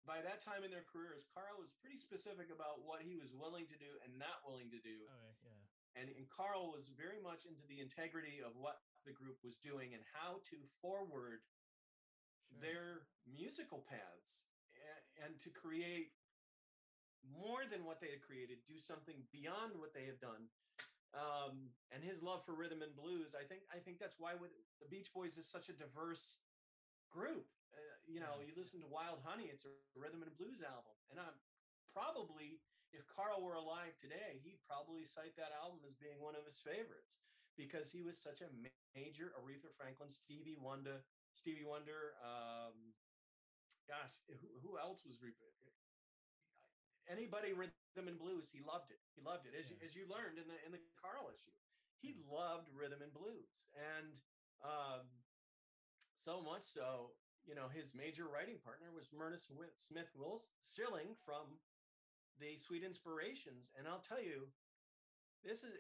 [0.05, 3.65] by that time in their careers carl was pretty specific about what he was willing
[3.69, 5.33] to do and not willing to do Okay.
[5.45, 6.01] Yeah.
[6.01, 9.93] and, and carl was very much into the integrity of what the group was doing
[9.93, 11.45] and how to forward
[12.51, 12.59] Sure.
[12.67, 12.89] their
[13.29, 14.43] musical paths
[14.75, 16.11] and, and to create
[17.23, 20.49] more than what they had created do something beyond what they have done
[21.13, 24.51] um, and his love for rhythm and blues i think i think that's why with
[24.81, 26.37] the beach boys is such a diverse
[27.13, 27.45] group
[28.11, 28.47] you know Yeah.
[28.47, 31.37] you listen to wild honey it's a rhythm and blues album and i'm
[31.95, 32.59] probably
[32.91, 36.59] if carl were alive today he'd probably cite that album as being one of his
[36.59, 37.19] favorites
[37.55, 38.49] because he was such a
[38.95, 41.03] major aretha franklin stevie wonder
[41.35, 42.93] stevie wonder um
[43.87, 45.35] gosh who, who else was re-
[47.09, 50.37] anybody rhythm and blues he loved it he loved it as, you, as you learned
[50.37, 51.55] in the in the carl issue
[52.01, 52.31] he Yeah.
[52.31, 54.19] loved rhythm and blues and
[54.63, 55.07] um
[56.15, 57.15] so much so
[57.47, 61.57] you know his major writing partner was myrna smith wills schilling from
[62.39, 64.49] the sweet inspirations and i'll tell you
[65.43, 65.73] this is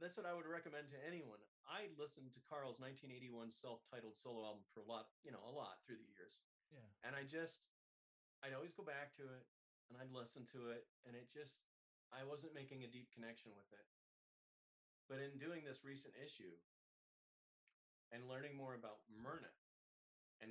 [0.00, 4.64] that's what i would recommend to anyone i listened to carl's 1981 self-titled solo album
[4.72, 6.38] for a lot you know a lot through the years
[6.72, 6.84] Yeah.
[7.08, 7.64] and I just
[8.44, 9.44] I'd always go back to it
[9.90, 11.64] and I'd listen to it and it just
[12.14, 13.84] I wasn't making a deep connection with it.
[15.10, 16.54] But in doing this recent issue
[18.12, 19.52] and learning more about Myrna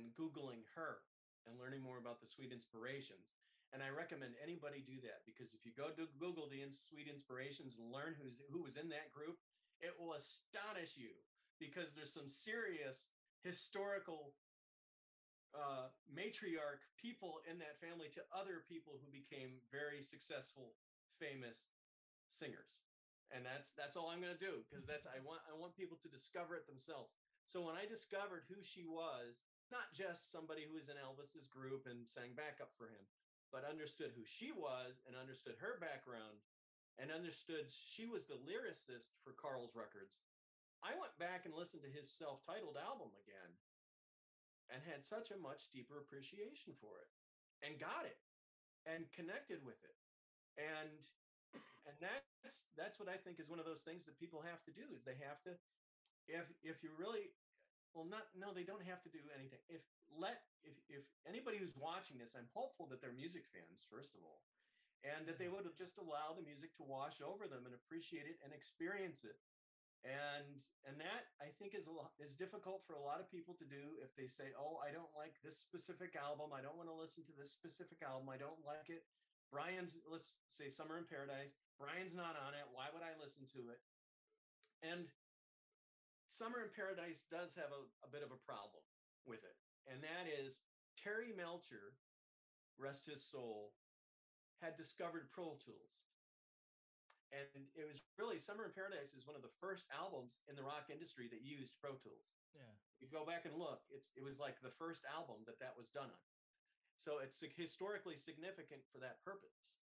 [0.08, 1.04] and googling her
[1.44, 3.36] and learning more about the sweet inspirations
[3.72, 7.76] and I recommend anybody do that because if you go to Google the sweet inspirations
[7.76, 9.36] and learn who's who was in that group,
[9.84, 11.12] it will astonish you
[11.60, 13.04] because there's some serious
[13.44, 14.32] historical
[15.52, 20.72] uh, matriarch people in that family to other people who became very successful,
[21.20, 21.68] famous
[22.32, 22.80] singers.
[23.28, 26.00] And that's that's all I'm going to do because that's I want I want people
[26.00, 27.12] to discover it themselves.
[27.44, 31.84] So when I discovered who she was, not just somebody who was in Elvis's group
[31.88, 33.04] and sang backup for him,
[33.52, 36.40] but understood who she was and understood her background
[36.98, 40.18] and understood she was the lyricist for Carl's records.
[40.82, 43.52] I went back and listened to his self-titled album again
[44.70, 47.10] and had such a much deeper appreciation for it
[47.64, 48.20] and got it
[48.86, 49.96] and connected with it
[50.60, 50.92] and
[51.88, 54.70] and that's that's what i think is one of those things that people have to
[54.70, 55.50] do is they have to
[56.28, 57.32] if if you really
[57.94, 59.60] well not no they don't have to do anything.
[59.68, 59.82] If
[60.12, 64.24] let if if anybody who's watching this i'm hopeful that they're music fans first of
[64.24, 64.40] all
[65.06, 65.62] and that they mm-hmm.
[65.62, 69.38] would just allow the music to wash over them and appreciate it and experience it.
[70.06, 73.58] And and that i think is a lot is difficult for a lot of people
[73.58, 76.54] to do if they say oh i don't like this specific album.
[76.54, 78.30] I don't want to listen to this specific album.
[78.30, 79.02] I don't like it.
[79.50, 81.58] Brian's let's say summer in paradise.
[81.82, 82.62] Brian's not on it.
[82.70, 83.82] Why would i listen to it?
[84.86, 85.10] And
[86.28, 88.84] summer in paradise does have a, a bit of a problem
[89.24, 89.56] with it
[89.88, 90.62] and that is
[90.96, 91.96] terry melcher
[92.78, 93.72] rest his soul
[94.62, 95.98] had discovered pro tools
[97.28, 100.64] and it was really Summer in Paradise is one of the first albums in the
[100.64, 102.40] rock industry that used Pro Tools.
[102.56, 102.72] Yeah.
[103.04, 105.92] You go back and look; it's it was like the first album that that was
[105.92, 106.24] done on.
[106.96, 109.76] So it's historically significant for that purpose.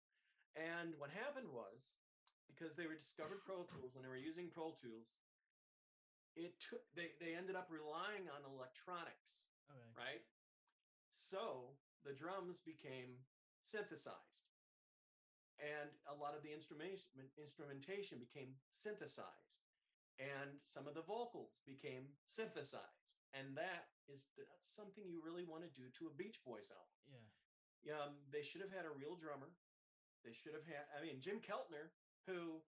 [0.57, 1.93] And what happened was
[2.49, 5.13] because they were discovered Pro Tools when they were using Pro Tools,
[6.35, 9.39] it took they they ended up relying on electronics,
[9.71, 9.91] Okay.
[9.97, 10.23] right?
[11.11, 13.17] So the drums became
[13.63, 14.45] synthesized
[15.57, 17.09] and a lot of the instrumentation
[17.39, 19.63] instrumentation became synthesized
[20.19, 25.63] and some of the vocals became synthesized and that is that's something you really want
[25.65, 27.25] to do to a beach boys album
[27.81, 27.95] Yeah.
[27.97, 29.49] um, they should have had a real drummer
[30.21, 31.89] they should have had i mean jim keltner
[32.29, 32.59] who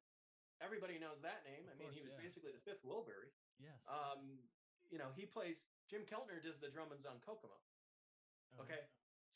[0.64, 2.24] everybody knows that name Of i mean he was yeah.
[2.26, 3.82] basically the fifth wilbury Yes.
[3.90, 4.38] um,
[4.90, 7.58] you know he plays jim keltner does the drums on kokomo
[8.62, 8.86] okay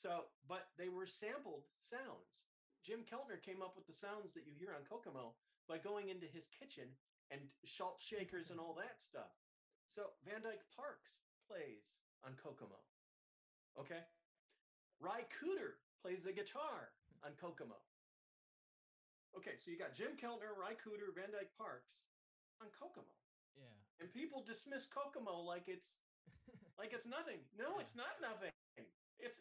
[0.02, 2.41] so, but they were sampled sounds.
[2.81, 5.38] Jim Keltner came up with the sounds that you hear on Kokomo
[5.69, 6.89] by going into his kitchen
[7.30, 9.30] and salt shakers and all that stuff.
[9.93, 11.93] So Van Dyke Parks plays
[12.26, 12.81] on Kokomo.
[13.77, 14.02] Okay.
[14.98, 16.89] Ry Cooder plays the guitar
[17.22, 17.77] on Kokomo.
[19.38, 21.93] Okay, so you got Jim Keltner, Ry Cooder, Van Dyke Parks
[22.57, 23.15] on Kokomo.
[23.53, 23.77] Yeah.
[24.00, 25.98] And people dismiss Kokomo like it's
[26.80, 27.42] like it's nothing.
[27.58, 28.54] No, it's not nothing.
[29.22, 29.38] It's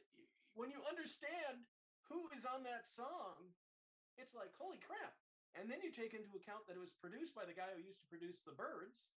[0.53, 1.65] when you understand
[2.11, 3.55] who is on that song,
[4.19, 5.15] it's like, holy crap,
[5.57, 8.03] And then you take into account that it was produced by the guy who used
[8.05, 9.09] to produce the Byrds,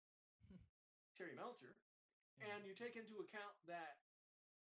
[1.18, 1.74] Terry Melcher,
[2.38, 2.52] Yeah.
[2.54, 3.98] and you take into account that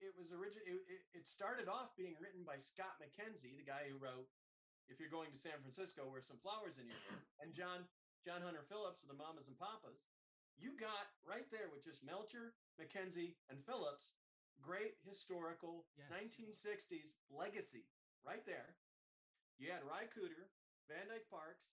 [0.01, 0.65] it was original.
[0.65, 4.31] It, it, it started off being written by Scott McKenzie, the guy who wrote
[4.89, 7.85] "If You're Going to San Francisco, Wear Some Flowers in Your Hair," and John
[8.25, 10.09] John Hunter Phillips of the Mamas and Papas.
[10.61, 14.13] You got right there with just Melcher, McKenzie, and Phillips.
[14.61, 16.13] Great historical Yes.
[16.13, 17.89] 1960s legacy
[18.23, 18.77] right there.
[19.57, 20.53] You had Ry Cooder,
[20.87, 21.65] Van Dyke Parks,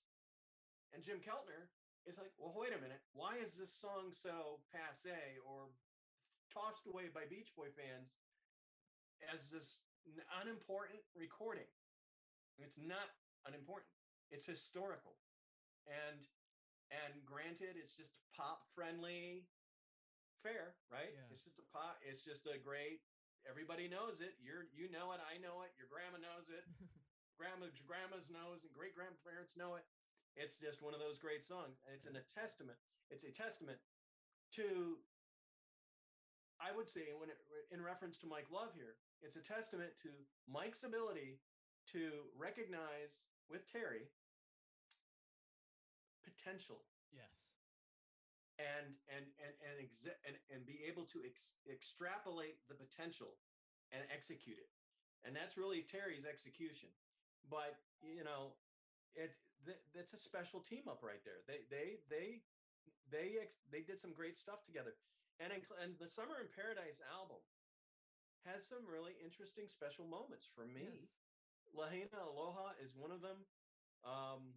[0.95, 1.67] and Jim Keltner.
[2.07, 3.03] It's like, well, wait a minute.
[3.11, 5.11] Why is this song so passe
[5.43, 5.67] or
[6.47, 8.15] tossed away by Beach Boy fans
[9.33, 9.79] as this
[10.39, 11.67] unimportant recording?
[12.57, 13.11] It's not
[13.45, 13.91] unimportant.
[14.31, 15.19] It's historical,
[15.87, 16.23] and
[16.93, 19.47] and granted, it's just pop friendly,
[20.43, 21.11] fair, right?
[21.11, 21.33] Yeah.
[21.33, 21.99] It's just a pop.
[22.05, 23.03] It's just a great.
[23.43, 24.35] Everybody knows it.
[24.39, 25.21] You're you know it.
[25.23, 25.71] I know it.
[25.79, 26.63] Your grandma knows it.
[27.37, 29.85] grandma grandmas knows and great grandparents know it
[30.33, 32.77] it's just one of those great songs and it's an, a testament
[33.13, 33.77] it's a testament
[34.49, 34.97] to
[36.57, 37.37] i would say when it,
[37.69, 40.09] in reference to mike love here it's a testament to
[40.49, 41.37] mike's ability
[41.85, 44.09] to recognize with terry
[46.27, 46.83] potential.
[47.15, 47.31] Yes.
[48.59, 53.37] and and and and, exa- and, and be able to ex- extrapolate the potential
[53.93, 54.69] and execute it.
[55.23, 56.89] And that's really terry's execution.
[57.49, 58.57] But you know
[59.15, 59.31] it
[59.65, 61.41] th- that's a special team up right there.
[61.47, 62.27] They they they
[63.09, 64.93] they ex- they did some great stuff together.
[65.39, 67.39] And in, and the summer in paradise album
[68.45, 71.09] has some really interesting special moments for me.
[71.73, 73.45] Lahaina Aloha is one of them.
[74.03, 74.55] Um,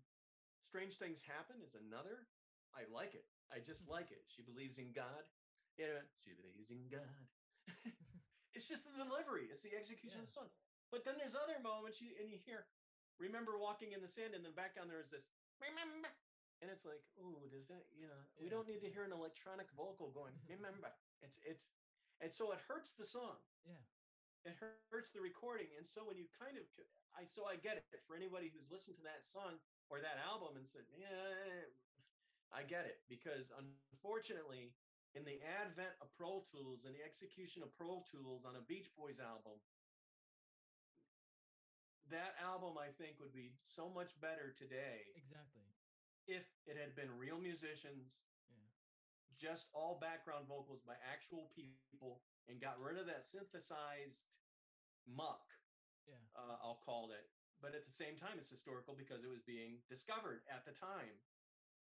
[0.67, 2.29] Strange Things Happen is another.
[2.77, 3.27] I like it.
[3.51, 3.99] I just mm-hmm.
[3.99, 4.23] like it.
[4.31, 5.27] She believes in God.
[5.79, 7.25] Yeah, she believes in God.
[8.55, 9.49] it's just the delivery.
[9.49, 10.51] It's the execution of the song.
[10.93, 12.67] But then there's other moments you and you hear,
[13.17, 15.23] remember walking in the sand, and then back down there is this,
[15.63, 16.11] remember,
[16.59, 19.71] and it's like, oh, does that, you know, we don't need to hear an electronic
[19.79, 20.91] vocal going, remember.
[21.21, 21.69] It's it's
[22.25, 23.37] and so it hurts the song
[23.69, 23.85] Yeah.
[24.49, 24.57] it
[24.89, 26.65] hurts the recording and so when you kind of
[27.13, 29.61] i so i get it for anybody who's listened to that song
[29.91, 31.67] or that album and said yeah
[32.55, 34.73] i get it because unfortunately
[35.19, 38.89] in the advent of pro tools and the execution of pro tools on a beach
[38.97, 39.59] boys album
[42.11, 45.67] that album i think would be so much better today Exactly.
[46.27, 48.71] if it had been real musicians Yeah.
[49.39, 54.27] just all background vocals by actual people and got rid of that synthesized
[55.07, 55.47] muck
[56.07, 56.19] Yeah.
[56.35, 57.27] uh, I'll call it.
[57.61, 61.13] But at the same time, it's historical because it was being discovered at the time.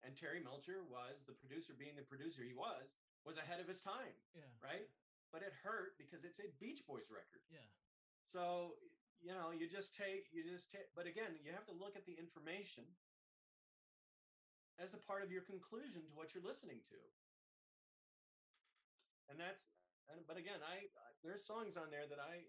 [0.05, 3.81] And Terry Melcher was the producer, being the producer he was, was ahead of his
[3.81, 4.45] time, Yeah.
[4.61, 4.85] right?
[5.33, 7.41] But it hurt because it's a Beach Boys record.
[7.49, 7.65] Yeah.
[8.29, 8.77] So,
[9.17, 12.05] you know, you just take, you just take, but again, you have to look at
[12.05, 12.85] the information
[14.77, 16.99] as a part of your conclusion to what you're listening to.
[19.31, 19.71] And that's,
[20.11, 22.43] and, but again, I, I there's songs on there that I,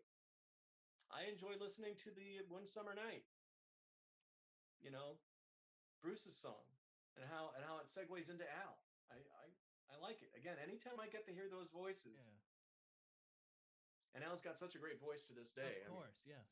[1.14, 3.22] I enjoy listening to the one summer night.
[4.82, 5.22] You know,
[6.02, 6.66] Bruce's song
[7.16, 8.76] and how and how it segues into Al.
[9.08, 9.44] I I,
[9.94, 10.34] I like it.
[10.34, 14.18] Again, anytime I get to hear those voices, Yeah.
[14.18, 15.80] and Al's got such a great voice to this day.
[15.80, 16.18] I of mean, course.
[16.26, 16.44] yes.